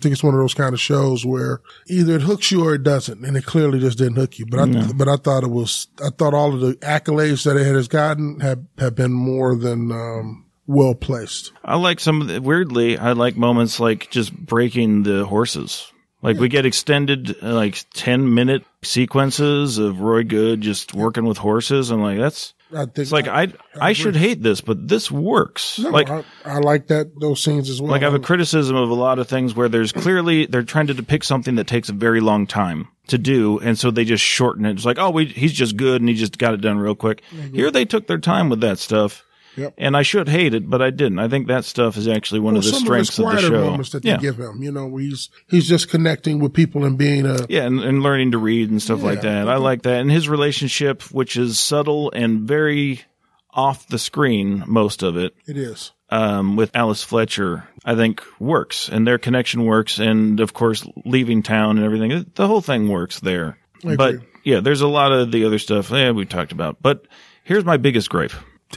think 0.00 0.06
it's 0.12 0.22
one 0.22 0.34
of 0.34 0.40
those 0.40 0.54
kind 0.54 0.72
of 0.74 0.80
shows 0.80 1.24
where 1.24 1.60
either 1.88 2.16
it 2.16 2.22
hooks 2.22 2.52
you 2.52 2.64
or 2.64 2.74
it 2.74 2.82
doesn't. 2.82 3.24
And 3.24 3.36
it 3.36 3.46
clearly 3.46 3.80
just 3.80 3.98
didn't 3.98 4.16
hook 4.16 4.38
you. 4.38 4.46
But 4.46 4.60
I, 4.60 4.92
but 4.92 5.08
I 5.08 5.16
thought 5.16 5.44
it 5.44 5.50
was, 5.50 5.88
I 6.04 6.10
thought 6.10 6.34
all 6.34 6.52
of 6.54 6.60
the 6.60 6.74
accolades 6.76 7.44
that 7.44 7.56
it 7.56 7.64
has 7.74 7.88
gotten 7.88 8.40
have, 8.40 8.60
have 8.78 8.94
been 8.94 9.12
more 9.12 9.56
than, 9.56 9.90
um, 9.90 10.43
well 10.66 10.94
placed. 10.94 11.52
I 11.64 11.76
like 11.76 12.00
some 12.00 12.20
of 12.22 12.28
the, 12.28 12.40
weirdly, 12.40 12.98
I 12.98 13.12
like 13.12 13.36
moments 13.36 13.80
like 13.80 14.10
just 14.10 14.34
breaking 14.36 15.02
the 15.02 15.24
horses. 15.26 15.90
Like 16.22 16.38
we 16.38 16.48
get 16.48 16.64
extended 16.64 17.36
uh, 17.42 17.52
like 17.52 17.84
10 17.92 18.32
minute 18.32 18.64
sequences 18.82 19.76
of 19.76 20.00
Roy 20.00 20.24
Goode 20.24 20.62
just 20.62 20.94
working 20.94 21.26
with 21.26 21.36
horses. 21.36 21.90
I'm 21.90 22.00
like, 22.00 22.18
that's, 22.18 22.54
I 22.72 22.86
think 22.86 22.98
It's 22.98 23.12
like 23.12 23.28
I 23.28 23.52
I, 23.78 23.92
should 23.92 24.16
hate 24.16 24.42
this, 24.42 24.62
but 24.62 24.88
this 24.88 25.10
works. 25.10 25.78
no, 25.78 25.90
like 25.90 26.08
I, 26.08 26.24
I 26.46 26.58
like 26.60 26.86
that 26.86 27.20
those 27.20 27.44
scenes 27.44 27.68
as 27.68 27.80
well. 27.80 27.90
like 27.90 28.00
I 28.00 28.06
have 28.06 28.14
a 28.14 28.18
criticism 28.18 28.74
of 28.74 28.88
a 28.88 28.94
lot 28.94 29.18
of 29.18 29.28
things 29.28 29.54
where 29.54 29.68
there's 29.68 29.92
clearly 29.92 30.46
they're 30.46 30.62
trying 30.62 30.86
to 30.86 30.94
depict 30.94 31.26
something 31.26 31.56
that 31.56 31.66
takes 31.66 31.90
a 31.90 31.92
very 31.92 32.20
long 32.20 32.46
time 32.46 32.88
to 33.08 33.18
do, 33.18 33.58
and 33.60 33.78
so 33.78 33.90
they 33.90 34.04
just 34.06 34.24
shorten 34.24 34.64
it. 34.64 34.72
It's 34.72 34.86
like, 34.86 34.98
oh, 34.98 35.10
we, 35.10 35.26
he's 35.26 35.52
just 35.52 35.76
good 35.76 36.00
and 36.00 36.08
he 36.08 36.14
just 36.14 36.38
got 36.38 36.54
it 36.54 36.62
done 36.62 36.78
real 36.78 36.94
quick. 36.94 37.22
Here 37.52 37.70
they 37.70 37.84
took 37.84 38.06
their 38.06 38.18
time 38.18 38.48
with 38.48 38.62
that 38.62 38.78
stuff. 38.78 39.24
Yep. 39.56 39.74
And 39.78 39.96
I 39.96 40.02
should 40.02 40.28
hate 40.28 40.54
it, 40.54 40.68
but 40.68 40.82
I 40.82 40.90
didn't. 40.90 41.18
I 41.18 41.28
think 41.28 41.48
that 41.48 41.64
stuff 41.64 41.96
is 41.96 42.08
actually 42.08 42.40
one 42.40 42.56
of 42.56 42.64
the 42.64 42.72
strengths 42.72 43.18
of 43.18 43.26
of, 43.26 43.32
the 43.32 43.40
show. 43.40 43.64
moments 43.64 43.90
that 43.90 44.04
yeah. 44.04 44.16
they 44.16 44.22
give 44.22 44.38
him, 44.38 44.62
you 44.62 44.72
know, 44.72 44.86
where 44.86 45.02
he's 45.02 45.30
he's 45.48 45.68
just 45.68 45.88
connecting 45.88 46.40
with 46.40 46.52
people 46.52 46.84
and 46.84 46.98
being 46.98 47.26
a 47.26 47.46
Yeah, 47.48 47.64
and, 47.64 47.80
and 47.80 48.02
learning 48.02 48.32
to 48.32 48.38
read 48.38 48.70
and 48.70 48.82
stuff 48.82 49.02
like 49.02 49.22
that. 49.22 49.48
I 49.48 49.56
like 49.56 49.82
that. 49.82 50.00
And 50.00 50.10
his 50.10 50.28
relationship, 50.28 51.02
which 51.12 51.36
is 51.36 51.58
subtle 51.58 52.10
and 52.12 52.42
very 52.48 53.02
off 53.50 53.86
the 53.88 53.98
screen, 53.98 54.64
most 54.66 55.02
of 55.04 55.16
it, 55.16 55.34
it 55.46 55.56
is. 55.56 55.92
um, 56.10 56.56
with 56.56 56.74
Alice 56.74 57.02
Fletcher, 57.04 57.68
I 57.84 57.94
think 57.94 58.22
works. 58.40 58.88
And 58.88 59.06
their 59.06 59.18
connection 59.18 59.64
works. 59.64 59.98
And 60.00 60.40
of 60.40 60.52
course, 60.52 60.84
leaving 61.04 61.42
town 61.44 61.76
and 61.76 61.84
everything, 61.86 62.30
the 62.34 62.46
whole 62.48 62.60
thing 62.60 62.88
works 62.88 63.20
there. 63.20 63.56
I 63.86 63.94
But 63.94 64.14
agree. 64.14 64.26
yeah, 64.42 64.60
there's 64.60 64.80
a 64.80 64.88
lot 64.88 65.12
of 65.12 65.30
the 65.30 65.44
other 65.44 65.60
stuff 65.60 65.92
eh, 65.92 66.10
we 66.10 66.24
talked 66.24 66.50
about. 66.50 66.78
But 66.82 67.06
here's 67.44 67.64
my 67.64 67.76
biggest 67.76 68.10
gripe. 68.10 68.32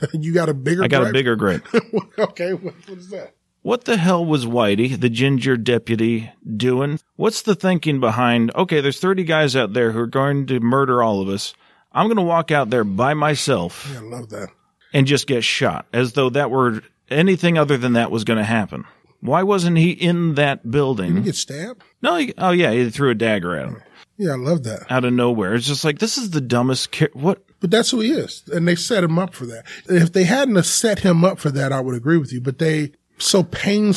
you 0.13 0.33
got 0.33 0.49
a 0.49 0.53
bigger. 0.53 0.83
I 0.83 0.87
got 0.87 1.07
a 1.07 1.13
bigger 1.13 1.35
gripe. 1.35 1.67
okay, 2.19 2.53
what, 2.53 2.73
what 2.87 2.97
is 2.97 3.09
that? 3.09 3.33
What 3.61 3.83
the 3.83 3.97
hell 3.97 4.23
was 4.23 4.45
Whitey, 4.45 4.99
the 4.99 5.09
ginger 5.09 5.57
deputy, 5.57 6.31
doing? 6.55 6.99
What's 7.15 7.41
the 7.41 7.55
thinking 7.55 7.99
behind, 7.99 8.55
okay, 8.55 8.79
there's 8.79 8.99
30 8.99 9.25
guys 9.25 9.57
out 9.57 9.73
there 9.73 9.91
who 9.91 9.99
are 9.99 10.07
going 10.07 10.45
to 10.47 10.61
murder 10.61 11.03
all 11.03 11.21
of 11.21 11.27
us. 11.27 11.53
I'm 11.91 12.07
going 12.07 12.15
to 12.17 12.23
walk 12.23 12.49
out 12.49 12.69
there 12.69 12.85
by 12.85 13.13
myself 13.13 13.93
I 13.93 13.99
love 13.99 14.29
that. 14.29 14.49
and 14.93 15.05
just 15.05 15.27
get 15.27 15.43
shot 15.43 15.85
as 15.91 16.13
though 16.13 16.29
that 16.29 16.49
were 16.49 16.81
anything 17.09 17.57
other 17.57 17.77
than 17.77 17.93
that 17.93 18.11
was 18.11 18.23
going 18.23 18.37
to 18.37 18.45
happen. 18.45 18.85
Why 19.19 19.43
wasn't 19.43 19.77
he 19.77 19.91
in 19.91 20.35
that 20.35 20.71
building? 20.71 21.17
You 21.17 21.23
get 21.23 21.35
stabbed. 21.35 21.83
No, 22.01 22.15
he, 22.15 22.33
oh 22.37 22.51
yeah, 22.51 22.71
he 22.71 22.89
threw 22.89 23.09
a 23.09 23.15
dagger 23.15 23.57
at 23.57 23.67
him 23.67 23.81
Yeah, 24.17 24.31
I 24.31 24.35
love 24.35 24.63
that. 24.63 24.91
out 24.91 25.05
of 25.05 25.13
nowhere. 25.13 25.53
It's 25.53 25.67
just 25.67 25.83
like, 25.85 25.99
this 25.99 26.17
is 26.17 26.31
the 26.31 26.41
dumbest, 26.41 26.91
ki- 26.91 27.07
what? 27.13 27.43
But 27.59 27.71
that's 27.71 27.91
who 27.91 27.99
he 28.01 28.11
is, 28.11 28.43
and 28.51 28.67
they 28.67 28.75
set 28.75 29.03
him 29.03 29.17
up 29.19 29.33
for 29.33 29.45
that. 29.47 29.65
If 29.87 30.13
they 30.13 30.23
hadn't 30.23 30.55
have 30.55 30.65
set 30.65 30.99
him 30.99 31.23
up 31.23 31.39
for 31.39 31.49
that, 31.51 31.71
I 31.71 31.81
would 31.81 31.95
agree 31.95 32.17
with 32.17 32.31
you. 32.33 32.41
But 32.41 32.57
they 32.59 32.91
so 33.19 33.43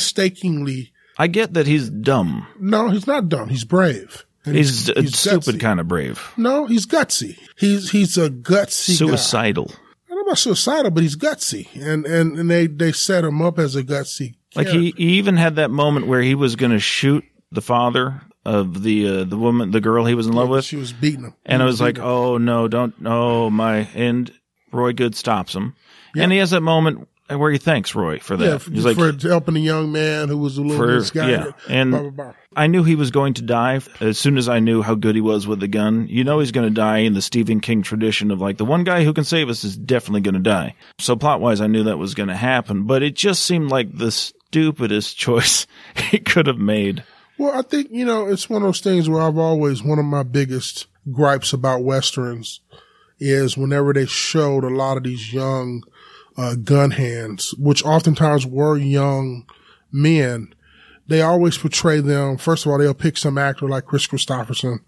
painstakingly. 0.04 0.92
I 1.18 1.26
get 1.26 1.54
that 1.54 1.66
he's 1.66 1.90
dumb. 1.90 2.46
No, 2.58 2.88
he's 2.88 3.06
not 3.06 3.28
dumb. 3.28 3.48
He's 3.50 3.64
brave. 3.64 4.24
And 4.46 4.56
He's, 4.56 4.88
a 4.88 5.02
he's 5.02 5.18
stupid 5.18 5.56
gutsy. 5.56 5.60
kind 5.60 5.80
of 5.80 5.88
brave. 5.88 6.32
No, 6.38 6.64
he's 6.66 6.86
gutsy. 6.86 7.38
He's 7.58 7.90
he's 7.90 8.16
a 8.16 8.30
gutsy 8.30 8.88
guy. 8.98 9.06
Suicidal. 9.06 9.70
I 9.70 10.08
don't 10.14 10.16
know 10.18 10.22
about 10.22 10.38
suicidal, 10.38 10.90
but 10.90 11.02
he's 11.02 11.16
gutsy, 11.16 11.68
and 11.76 12.06
and 12.06 12.38
and 12.38 12.50
they 12.50 12.66
they 12.66 12.92
set 12.92 13.24
him 13.24 13.42
up 13.42 13.58
as 13.58 13.76
a 13.76 13.82
gutsy. 13.82 14.36
Like 14.56 14.68
he, 14.68 14.92
he 14.96 15.18
even 15.18 15.36
had 15.36 15.56
that 15.56 15.70
moment 15.70 16.06
where 16.06 16.22
he 16.22 16.34
was 16.34 16.56
going 16.56 16.72
to 16.72 16.78
shoot 16.80 17.22
the 17.52 17.60
father 17.60 18.22
of 18.44 18.82
the 18.82 19.08
uh, 19.20 19.24
the 19.24 19.36
woman, 19.36 19.70
the 19.70 19.80
girl 19.80 20.04
he 20.06 20.14
was 20.14 20.26
in 20.26 20.32
love 20.32 20.48
with, 20.48 20.64
She 20.64 20.76
was 20.76 20.92
beating 20.92 21.24
him, 21.24 21.34
and 21.44 21.60
He 21.60 21.64
I 21.64 21.66
was 21.66 21.80
like, 21.80 21.98
him. 21.98 22.04
"Oh 22.04 22.38
no, 22.38 22.68
don't 22.68 22.98
no 23.00 23.50
my!" 23.50 23.88
And 23.94 24.30
Roy 24.72 24.92
Goode 24.92 25.14
stops 25.14 25.54
him, 25.54 25.74
and 26.16 26.32
he 26.32 26.38
has 26.38 26.50
that 26.50 26.62
moment 26.62 27.06
where 27.28 27.52
he 27.52 27.58
thanks 27.58 27.94
Roy 27.94 28.18
for 28.18 28.36
that. 28.36 28.44
yeah, 28.44 28.58
for, 28.58 28.70
He's 28.72 28.84
like, 28.84 28.96
for 28.96 29.12
helping 29.28 29.56
a 29.56 29.60
young 29.60 29.92
man 29.92 30.28
who 30.28 30.36
was 30.38 30.58
a 30.58 30.62
little 30.62 30.76
For- 30.78 30.94
misguided. 30.98 31.40
yeah, 31.40 31.52
and- 31.68 31.90
blah, 31.92 32.00
blah, 32.00 32.10
blah. 32.10 32.32
I 32.56 32.66
knew 32.66 32.82
he 32.82 32.96
was 32.96 33.12
going 33.12 33.34
to 33.34 33.42
die 33.42 33.78
as 34.00 34.18
soon 34.18 34.36
as 34.36 34.48
I 34.48 34.58
knew 34.58 34.82
how 34.82 34.96
good 34.96 35.14
he 35.14 35.20
was 35.20 35.46
with 35.46 35.60
the 35.60 35.68
gun. 35.68 36.08
You 36.08 36.24
know 36.24 36.40
he's 36.40 36.50
going 36.50 36.66
to 36.66 36.74
die 36.74 36.98
in 36.98 37.12
the 37.14 37.22
Stephen 37.22 37.60
King 37.60 37.82
tradition 37.82 38.32
of 38.32 38.40
like 38.40 38.56
the 38.56 38.64
one 38.64 38.82
guy 38.82 39.04
who 39.04 39.12
can 39.12 39.22
save 39.22 39.48
us 39.48 39.62
is 39.62 39.76
definitely 39.76 40.22
going 40.22 40.34
to 40.34 40.40
die. 40.40 40.74
So 40.98 41.14
plot 41.14 41.40
wise, 41.40 41.60
I 41.60 41.68
knew 41.68 41.84
that 41.84 41.98
was 41.98 42.14
going 42.16 42.28
to 42.28 42.34
happen, 42.34 42.82
but 42.86 43.04
it 43.04 43.14
just 43.14 43.44
seemed 43.44 43.70
like 43.70 43.96
the 43.96 44.10
stupidest 44.10 45.16
choice 45.16 45.68
he 46.10 46.18
could 46.18 46.48
have 46.48 46.58
made. 46.58 47.04
Well, 47.40 47.58
I 47.58 47.62
think, 47.62 47.88
you 47.90 48.04
know, 48.04 48.26
it's 48.26 48.50
one 48.50 48.60
of 48.60 48.68
those 48.68 48.80
things 48.80 49.08
where 49.08 49.22
I've 49.22 49.38
always, 49.38 49.82
one 49.82 49.98
of 49.98 50.04
my 50.04 50.22
biggest 50.22 50.88
gripes 51.10 51.54
about 51.54 51.82
Westerns 51.82 52.60
is 53.18 53.56
whenever 53.56 53.94
they 53.94 54.04
showed 54.04 54.62
a 54.62 54.68
lot 54.68 54.98
of 54.98 55.04
these 55.04 55.32
young, 55.32 55.82
uh, 56.36 56.56
gun 56.56 56.90
hands, 56.90 57.54
which 57.56 57.82
oftentimes 57.82 58.46
were 58.46 58.76
young 58.76 59.46
men, 59.90 60.54
they 61.06 61.22
always 61.22 61.56
portray 61.56 62.00
them. 62.00 62.36
First 62.36 62.66
of 62.66 62.72
all, 62.72 62.78
they'll 62.78 62.92
pick 62.92 63.16
some 63.16 63.38
actor 63.38 63.66
like 63.66 63.86
Kris 63.86 64.06
Kristofferson, 64.06 64.80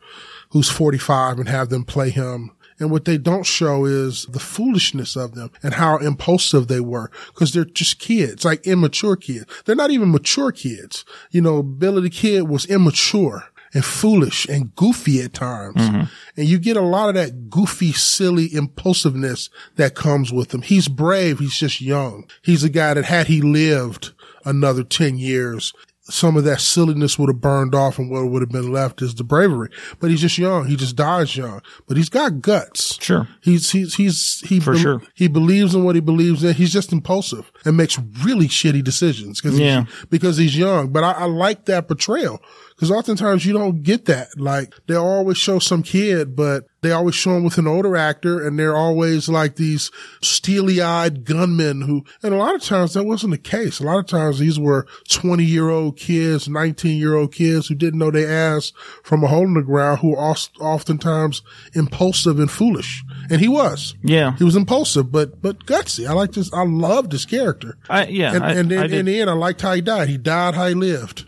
who's 0.50 0.68
45 0.68 1.38
and 1.38 1.48
have 1.48 1.70
them 1.70 1.84
play 1.84 2.10
him. 2.10 2.50
And 2.82 2.90
what 2.90 3.04
they 3.04 3.16
don't 3.16 3.46
show 3.46 3.84
is 3.84 4.26
the 4.26 4.40
foolishness 4.40 5.14
of 5.14 5.36
them 5.36 5.52
and 5.62 5.74
how 5.74 5.98
impulsive 5.98 6.66
they 6.66 6.80
were 6.80 7.12
because 7.28 7.52
they're 7.52 7.64
just 7.64 8.00
kids, 8.00 8.44
like 8.44 8.66
immature 8.66 9.14
kids. 9.14 9.46
They're 9.64 9.76
not 9.76 9.92
even 9.92 10.10
mature 10.10 10.50
kids. 10.50 11.04
You 11.30 11.42
know, 11.42 11.62
Billy 11.62 12.02
the 12.02 12.10
Kid 12.10 12.48
was 12.48 12.66
immature 12.66 13.44
and 13.72 13.84
foolish 13.84 14.48
and 14.48 14.74
goofy 14.74 15.22
at 15.22 15.32
times. 15.32 15.76
Mm-hmm. 15.76 16.02
And 16.36 16.48
you 16.48 16.58
get 16.58 16.76
a 16.76 16.80
lot 16.80 17.08
of 17.08 17.14
that 17.14 17.48
goofy, 17.48 17.92
silly 17.92 18.52
impulsiveness 18.52 19.48
that 19.76 19.94
comes 19.94 20.32
with 20.32 20.52
him. 20.52 20.62
He's 20.62 20.88
brave. 20.88 21.38
He's 21.38 21.56
just 21.56 21.80
young. 21.80 22.28
He's 22.42 22.64
a 22.64 22.68
guy 22.68 22.94
that 22.94 23.04
had 23.04 23.28
he 23.28 23.40
lived 23.40 24.12
another 24.44 24.82
10 24.82 25.18
years, 25.18 25.72
some 26.12 26.36
of 26.36 26.44
that 26.44 26.60
silliness 26.60 27.18
would 27.18 27.28
have 27.30 27.40
burned 27.40 27.74
off 27.74 27.98
and 27.98 28.10
what 28.10 28.28
would 28.30 28.42
have 28.42 28.50
been 28.50 28.70
left 28.70 29.00
is 29.00 29.14
the 29.14 29.24
bravery. 29.24 29.70
But 29.98 30.10
he's 30.10 30.20
just 30.20 30.36
young. 30.36 30.66
He 30.66 30.76
just 30.76 30.94
dies 30.94 31.36
young, 31.36 31.62
but 31.88 31.96
he's 31.96 32.10
got 32.10 32.40
guts. 32.42 33.02
Sure. 33.02 33.26
He's, 33.40 33.70
he's, 33.70 33.94
he's, 33.94 34.40
he, 34.46 34.60
For 34.60 34.76
sure. 34.76 35.02
he 35.14 35.26
believes 35.26 35.74
in 35.74 35.84
what 35.84 35.94
he 35.94 36.00
believes 36.02 36.44
in. 36.44 36.54
He's 36.54 36.72
just 36.72 36.92
impulsive 36.92 37.50
and 37.64 37.76
makes 37.76 37.98
really 38.24 38.46
shitty 38.48 38.84
decisions 38.84 39.40
because 39.40 39.58
Yeah. 39.58 39.84
he's, 39.84 40.04
because 40.10 40.36
he's 40.36 40.56
young. 40.56 40.88
But 40.92 41.02
I, 41.02 41.12
I 41.12 41.24
like 41.24 41.64
that 41.64 41.88
portrayal 41.88 42.40
because 42.82 42.90
oftentimes 42.90 43.46
you 43.46 43.52
don't 43.52 43.84
get 43.84 44.06
that. 44.06 44.36
Like 44.36 44.74
they 44.88 44.96
always 44.96 45.38
show 45.38 45.60
some 45.60 45.84
kid, 45.84 46.34
but 46.34 46.64
they 46.80 46.90
always 46.90 47.14
show 47.14 47.36
him 47.36 47.44
with 47.44 47.56
an 47.56 47.68
older 47.68 47.96
actor 47.96 48.44
and 48.44 48.58
they're 48.58 48.76
always 48.76 49.28
like 49.28 49.54
these 49.54 49.92
steely 50.20 50.82
eyed 50.82 51.24
gunmen 51.24 51.82
who, 51.82 52.04
and 52.24 52.34
a 52.34 52.36
lot 52.36 52.56
of 52.56 52.62
times 52.64 52.94
that 52.94 53.04
wasn't 53.04 53.30
the 53.30 53.38
case. 53.38 53.78
A 53.78 53.84
lot 53.84 54.00
of 54.00 54.08
times 54.08 54.40
these 54.40 54.58
were 54.58 54.88
20 55.10 55.44
year 55.44 55.70
old 55.70 55.96
kids, 55.96 56.48
19 56.48 56.98
year 56.98 57.14
old 57.14 57.32
kids 57.32 57.68
who 57.68 57.76
didn't 57.76 58.00
know 58.00 58.10
their 58.10 58.56
ass 58.56 58.72
from 59.04 59.22
a 59.22 59.28
hole 59.28 59.46
in 59.46 59.54
the 59.54 59.62
ground 59.62 60.00
who 60.00 60.16
are 60.16 60.34
oftentimes 60.60 61.42
impulsive 61.74 62.40
and 62.40 62.50
foolish. 62.50 63.04
And 63.30 63.40
he 63.40 63.46
was. 63.46 63.94
Yeah. 64.02 64.36
He 64.38 64.42
was 64.42 64.56
impulsive, 64.56 65.12
but 65.12 65.40
but 65.40 65.66
gutsy. 65.66 66.08
I 66.08 66.14
like 66.14 66.32
this. 66.32 66.52
I 66.52 66.64
loved 66.64 67.12
his 67.12 67.26
character. 67.26 67.78
I, 67.88 68.06
yeah. 68.06 68.34
And, 68.34 68.44
I, 68.44 68.52
and 68.54 68.70
then 68.72 68.92
I 68.92 68.96
in 68.96 69.06
the 69.06 69.20
end, 69.20 69.30
I 69.30 69.34
liked 69.34 69.60
how 69.60 69.74
he 69.74 69.82
died. 69.82 70.08
He 70.08 70.18
died 70.18 70.56
how 70.56 70.66
he 70.66 70.74
lived. 70.74 71.26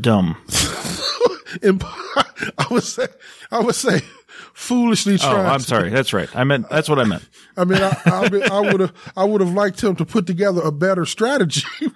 Dumb. 0.00 0.36
Imp- 1.62 1.84
I 1.86 2.66
would 2.70 2.84
say, 2.84 3.06
I 3.50 3.60
would 3.60 3.74
say, 3.74 4.00
foolishly 4.54 5.18
Oh. 5.22 5.36
I'm 5.36 5.60
sorry. 5.60 5.90
That's 5.90 6.12
right. 6.12 6.34
I 6.36 6.44
meant, 6.44 6.68
that's 6.70 6.88
what 6.88 6.98
I 6.98 7.04
meant. 7.04 7.28
I 7.56 7.64
mean, 7.64 7.80
I, 7.82 8.20
would 8.70 8.80
have, 8.80 9.12
I 9.16 9.24
would 9.24 9.40
have 9.40 9.52
liked 9.52 9.82
him 9.82 9.96
to 9.96 10.04
put 10.04 10.26
together 10.26 10.60
a 10.62 10.72
better 10.72 11.04
strategy. 11.06 11.62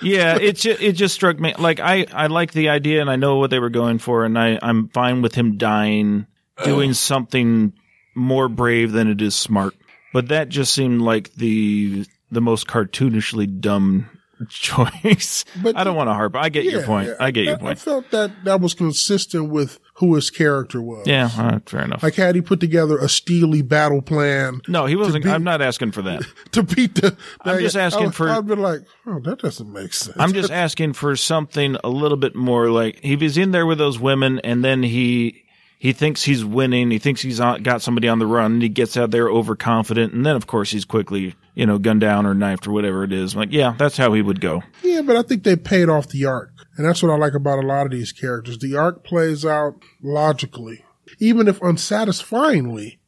Yeah, 0.00 0.36
it 0.36 0.56
ju- 0.56 0.76
it 0.78 0.92
just 0.92 1.12
struck 1.14 1.40
me 1.40 1.54
like 1.58 1.80
I 1.80 2.06
I 2.12 2.28
like 2.28 2.52
the 2.52 2.68
idea 2.68 3.00
and 3.00 3.10
I 3.10 3.16
know 3.16 3.36
what 3.38 3.50
they 3.50 3.58
were 3.58 3.68
going 3.68 3.98
for 3.98 4.24
and 4.24 4.38
I 4.38 4.56
I'm 4.62 4.88
fine 4.90 5.22
with 5.22 5.34
him 5.34 5.56
dying, 5.56 6.26
doing 6.62 6.94
something 6.94 7.72
more 8.14 8.48
brave 8.48 8.92
than 8.92 9.08
it 9.08 9.20
is 9.20 9.34
smart. 9.34 9.74
But 10.12 10.28
that 10.28 10.50
just 10.50 10.72
seemed 10.72 11.02
like 11.02 11.34
the 11.34 12.06
the 12.30 12.40
most 12.40 12.68
cartoonishly 12.68 13.60
dumb 13.60 14.08
choice. 14.48 15.44
But 15.62 15.76
I 15.76 15.82
don't 15.84 15.96
want 15.96 16.08
to 16.08 16.14
harp. 16.14 16.36
I 16.36 16.48
get 16.50 16.64
your 16.64 16.82
point. 16.82 17.08
yeah. 17.08 17.14
I 17.18 17.30
get 17.30 17.44
your 17.44 17.58
point. 17.58 17.78
I 17.78 17.80
felt 17.80 18.10
that 18.12 18.44
that 18.44 18.60
was 18.60 18.74
consistent 18.74 19.50
with 19.50 19.80
who 19.94 20.14
his 20.14 20.30
character 20.30 20.80
was. 20.80 21.06
Yeah, 21.06 21.28
uh, 21.36 21.58
fair 21.66 21.82
enough. 21.82 22.02
Like 22.02 22.14
had 22.14 22.34
he 22.36 22.40
put 22.40 22.60
together 22.60 22.96
a 22.98 23.08
steely 23.08 23.62
battle 23.62 24.00
plan 24.02 24.60
no, 24.68 24.86
he 24.86 24.94
wasn't. 24.94 25.24
beat- 25.24 25.30
I'm 25.30 25.42
not 25.42 25.60
asking 25.60 25.92
for 25.92 26.02
that. 26.02 26.22
to 26.52 26.62
beat 26.62 26.94
the. 26.94 27.16
I'm 27.40 27.58
just 27.58 27.76
asking 27.76 28.08
I, 28.08 28.10
for- 28.10 28.28
I'd 28.28 28.46
be 28.46 28.54
like, 28.54 28.82
oh, 29.06 29.18
that 29.20 29.40
doesn't 29.40 29.72
make 29.72 29.92
sense. 29.92 30.16
I'm 30.18 30.32
just 30.32 30.50
asking 30.64 30.92
for 30.92 31.16
something 31.16 31.76
a 31.82 31.88
little 31.88 32.18
bit 32.18 32.36
more 32.36 32.70
like 32.70 33.00
he 33.02 33.16
was 33.16 33.36
in 33.36 33.50
there 33.50 33.66
with 33.66 33.78
those 33.78 33.98
women 33.98 34.38
and 34.44 34.64
then 34.64 34.82
he 34.82 35.44
he 35.78 35.92
thinks 35.92 36.24
he's 36.24 36.44
winning. 36.44 36.90
He 36.90 36.98
thinks 36.98 37.22
he's 37.22 37.38
got 37.38 37.82
somebody 37.82 38.08
on 38.08 38.18
the 38.18 38.26
run 38.26 38.54
and 38.54 38.62
he 38.62 38.68
gets 38.68 38.96
out 38.96 39.12
there 39.12 39.28
overconfident. 39.28 40.12
And 40.12 40.26
then 40.26 40.34
of 40.34 40.46
course 40.46 40.72
he's 40.72 40.84
quickly, 40.84 41.36
you 41.54 41.66
know, 41.66 41.78
gunned 41.78 42.00
down 42.00 42.26
or 42.26 42.34
knifed 42.34 42.66
or 42.66 42.72
whatever 42.72 43.04
it 43.04 43.12
is. 43.12 43.36
Like, 43.36 43.52
yeah, 43.52 43.74
that's 43.78 43.96
how 43.96 44.12
he 44.12 44.20
would 44.20 44.40
go. 44.40 44.62
Yeah, 44.82 45.02
but 45.02 45.16
I 45.16 45.22
think 45.22 45.44
they 45.44 45.56
paid 45.56 45.88
off 45.88 46.08
the 46.08 46.24
arc. 46.24 46.50
And 46.76 46.86
that's 46.86 47.02
what 47.02 47.12
I 47.12 47.16
like 47.16 47.34
about 47.34 47.62
a 47.62 47.66
lot 47.66 47.86
of 47.86 47.92
these 47.92 48.12
characters. 48.12 48.58
The 48.58 48.76
arc 48.76 49.04
plays 49.04 49.44
out 49.44 49.82
logically. 50.02 50.84
Even 51.20 51.48
if 51.48 51.60
unsatisfyingly, 51.62 52.98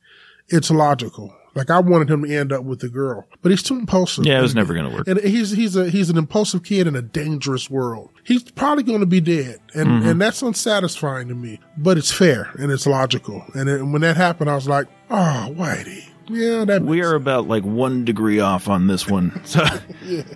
it's 0.49 0.71
logical. 0.71 1.37
Like 1.55 1.71
I 1.71 1.81
wanted 1.81 2.11
him 2.11 2.25
to 2.25 2.35
end 2.37 2.53
up 2.53 2.63
with 2.65 2.81
the 2.81 2.89
girl, 2.89 3.27
but 3.43 3.51
he's 3.51 3.63
too 3.63 3.75
impulsive. 3.79 4.25
Yeah, 4.25 4.39
it 4.39 4.43
was 4.43 4.55
never 4.55 4.73
going 4.75 4.89
to 4.89 4.97
work. 4.97 5.09
And 5.09 5.19
he's 5.21 5.51
he's 5.51 5.75
a 5.77 5.91
he's 5.91 6.09
an 6.11 6.17
impulsive 6.17 6.63
kid 6.63 6.87
in 6.87 6.95
a 6.95 7.03
dangerous 7.03 7.69
world. 7.69 8.11
He's 8.25 8.43
probably 8.53 8.85
going 8.85 9.01
to 9.01 9.07
be 9.07 9.21
dead, 9.21 9.59
and 9.75 9.89
Mm-hmm. 9.89 10.09
and 10.09 10.21
that's 10.21 10.43
unsatisfying 10.43 11.29
to 11.29 11.35
me. 11.35 11.59
But 11.77 11.99
it's 11.99 12.13
fair 12.13 12.51
and 12.59 12.71
it's 12.71 12.87
logical. 12.87 13.45
And 13.55 13.69
it, 13.69 13.83
when 13.83 14.03
that 14.03 14.17
happened, 14.17 14.49
I 14.51 14.55
was 14.55 14.69
like, 14.69 14.87
oh, 15.11 15.53
Whitey. 15.57 16.05
Yeah, 16.31 16.65
that 16.65 16.83
We 16.83 17.03
are 17.03 17.15
about 17.15 17.49
like 17.49 17.65
one 17.65 18.05
degree 18.05 18.41
off 18.41 18.69
on 18.69 18.87
this 18.87 19.07
one. 19.09 19.41
So, 19.45 19.65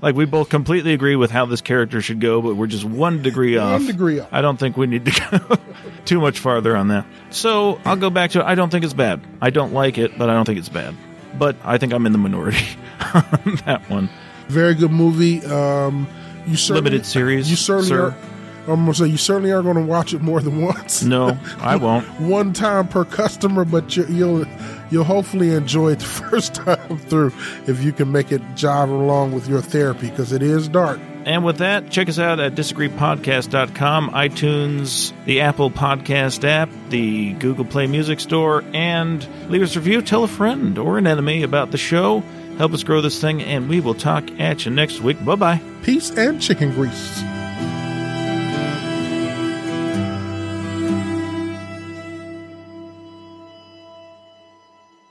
like, 0.02 0.14
we 0.16 0.24
both 0.24 0.48
completely 0.48 0.92
agree 0.92 1.16
with 1.16 1.30
how 1.30 1.46
this 1.46 1.61
character 1.61 2.00
should 2.02 2.20
go, 2.20 2.42
but 2.42 2.54
we're 2.57 2.66
just 2.66 2.85
one 2.85 3.22
degree 3.22 3.57
off. 3.57 3.80
One 3.80 3.87
degree 3.87 4.20
off. 4.20 4.28
I 4.33 4.40
don't 4.40 4.59
think 4.59 4.76
we 4.76 4.87
need 4.87 5.04
to 5.07 5.38
go 5.48 5.57
too 6.04 6.20
much 6.20 6.38
farther 6.38 6.76
on 6.76 6.88
that. 6.88 7.07
So, 7.30 7.80
I'll 7.85 7.96
go 7.96 8.11
back 8.11 8.33
to 8.33 8.40
it. 8.40 8.44
I 8.44 8.54
don't 8.54 8.70
think 8.70 8.85
it's 8.85 8.94
bad. 8.94 9.20
I 9.40 9.50
don't 9.50 9.72
like 9.72 9.98
it, 9.98 10.18
but 10.18 10.28
I 10.28 10.35
don't 10.35 10.44
think 10.44 10.59
it's 10.59 10.68
bad. 10.68 10.94
But 11.38 11.57
I 11.64 11.78
think 11.78 11.92
I'm 11.92 12.07
in 12.07 12.12
the 12.12 12.18
minority 12.18 12.64
on 13.14 13.57
that 13.66 13.83
one. 13.88 14.09
very 14.48 14.74
good 14.74 14.90
movie. 14.92 15.44
Um, 15.46 16.07
you 16.46 16.57
certainly, 16.57 16.83
Limited 16.90 17.07
series, 17.07 17.48
You 17.50 17.57
certainly 17.57 17.88
sir. 17.88 18.02
are. 18.09 18.16
I'm 18.66 18.77
gonna 18.85 18.94
say 18.94 19.07
you 19.07 19.16
certainly 19.16 19.53
are 19.53 19.62
going 19.62 19.77
to 19.77 19.83
watch 19.83 20.14
it 20.14 20.22
more 20.22 20.40
than 20.40 20.62
once. 20.62 21.03
No, 21.03 21.38
I 21.59 21.77
won't. 21.77 22.07
One 22.20 22.53
time 22.53 22.88
per 22.88 23.05
customer, 23.05 23.64
but 23.64 23.96
you, 23.96 24.07
you'll 24.07 24.46
you'll 24.90 25.05
hopefully 25.05 25.50
enjoy 25.53 25.92
it 25.92 25.98
the 25.98 26.05
first 26.31 26.55
time 26.55 26.98
through 26.98 27.33
if 27.66 27.83
you 27.83 27.92
can 27.92 28.11
make 28.12 28.33
it 28.33 28.42
jive 28.55 28.88
along 28.88 29.33
with 29.33 29.48
your 29.48 29.61
therapy 29.61 30.09
because 30.11 30.33
it 30.33 30.42
is 30.42 30.68
dark. 30.68 31.00
And 31.27 31.42
with 31.42 31.59
that, 31.59 31.90
check 31.90 32.11
us 32.11 32.18
out 32.18 32.38
at 32.38 32.55
disagreepodcast.com, 32.55 34.11
iTunes, 34.11 35.12
the 35.24 35.40
Apple 35.40 35.70
Podcast 35.70 36.44
app, 36.44 36.68
the 36.90 37.33
Google 37.35 37.64
Play 37.64 37.87
Music 37.87 38.20
Store, 38.20 38.62
and 38.74 39.27
leave 39.50 39.62
us 39.62 39.74
a 39.74 39.81
review. 39.81 40.03
Tell 40.03 40.24
a 40.24 40.29
friend 40.29 40.77
or 40.79 40.98
an 40.98 41.07
enemy 41.07 41.42
about 41.42 41.70
the 41.70 41.79
show. 41.79 42.20
Help 42.59 42.72
us 42.72 42.85
grow 42.85 43.00
this 43.00 43.20
thing, 43.20 43.42
and 43.42 43.68
we 43.70 43.81
will 43.81 43.94
talk 43.94 44.38
at 44.38 44.64
you 44.66 44.70
next 44.70 45.00
week. 45.00 45.22
Bye 45.24 45.35
bye. 45.35 45.62
Peace 45.83 46.11
and 46.11 46.40
chicken 46.42 46.72
grease. 46.72 47.43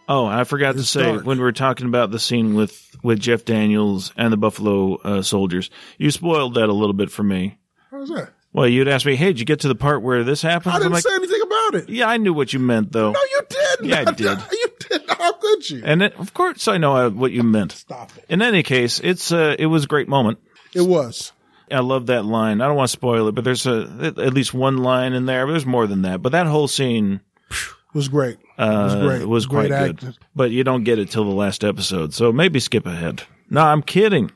Oh, 0.07 0.25
I 0.25 0.43
forgot 0.43 0.75
to 0.75 0.83
say 0.83 1.03
dark. 1.03 1.25
when 1.25 1.37
we 1.37 1.43
were 1.43 1.51
talking 1.51 1.87
about 1.87 2.11
the 2.11 2.19
scene 2.19 2.55
with, 2.55 2.95
with 3.03 3.19
Jeff 3.19 3.45
Daniels 3.45 4.13
and 4.17 4.33
the 4.33 4.37
Buffalo 4.37 4.95
uh, 4.97 5.21
soldiers, 5.21 5.69
you 5.97 6.11
spoiled 6.11 6.55
that 6.55 6.69
a 6.69 6.73
little 6.73 6.93
bit 6.93 7.09
for 7.09 7.23
me. 7.23 7.57
How's 7.89 8.09
that? 8.09 8.31
Well, 8.51 8.67
you'd 8.67 8.87
ask 8.87 9.05
me, 9.05 9.15
hey, 9.15 9.27
did 9.27 9.39
you 9.39 9.45
get 9.45 9.61
to 9.61 9.67
the 9.67 9.75
part 9.75 10.03
where 10.03 10.23
this 10.23 10.41
happened?" 10.41 10.75
I 10.75 10.77
didn't 10.77 10.91
like, 10.93 11.03
say 11.03 11.15
anything 11.15 11.41
about 11.41 11.75
it. 11.75 11.89
yeah, 11.89 12.07
I 12.07 12.17
knew 12.17 12.33
what 12.33 12.53
you 12.53 12.59
meant, 12.59 12.91
though. 12.91 13.11
No, 13.11 13.19
you 13.31 13.41
didn't. 13.49 13.85
Yeah, 13.89 14.03
I 14.07 14.11
did. 14.11 14.39
You 14.51 14.67
did. 14.99 15.09
How 15.09 15.33
could 15.33 15.69
you? 15.69 15.81
And 15.85 16.03
it, 16.03 16.13
of 16.19 16.33
course, 16.33 16.67
I 16.67 16.77
know 16.77 16.95
uh, 16.95 17.09
what 17.09 17.31
you 17.31 17.41
meant. 17.41 17.71
Stop 17.71 18.11
it. 18.17 18.25
In 18.29 18.41
any 18.41 18.61
case, 18.61 18.99
it's 18.99 19.31
uh, 19.31 19.55
it 19.57 19.67
was 19.67 19.85
a 19.85 19.87
great 19.87 20.07
moment. 20.09 20.39
It 20.75 20.81
was. 20.81 21.31
I 21.71 21.79
love 21.79 22.07
that 22.07 22.25
line. 22.25 22.61
I 22.61 22.67
don't 22.67 22.75
want 22.75 22.89
to 22.89 22.91
spoil 22.91 23.27
it, 23.29 23.31
but 23.35 23.43
there's 23.43 23.65
a 23.65 24.13
at 24.17 24.33
least 24.33 24.53
one 24.53 24.77
line 24.77 25.13
in 25.13 25.25
there. 25.25 25.45
But 25.45 25.53
there's 25.53 25.65
more 25.65 25.87
than 25.87 26.03
that. 26.03 26.21
But 26.21 26.33
that 26.33 26.45
whole 26.45 26.67
scene 26.67 27.21
was 27.93 28.07
great. 28.07 28.37
uh, 28.57 28.63
it 28.63 28.83
was 28.83 28.95
great. 28.95 29.21
It 29.21 29.27
was 29.27 29.45
Great 29.45 29.69
quite 29.71 29.99
good. 29.99 30.17
But 30.35 30.51
you 30.51 30.63
don't 30.63 30.83
get 30.83 30.99
it 30.99 31.09
till 31.09 31.25
the 31.25 31.35
last 31.35 31.63
episode, 31.63 32.13
so 32.13 32.31
maybe 32.31 32.59
skip 32.59 32.85
ahead. 32.85 33.23
No, 33.49 33.61
I'm 33.61 33.81
kidding. 33.81 34.31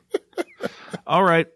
All 1.06 1.22
right. 1.24 1.46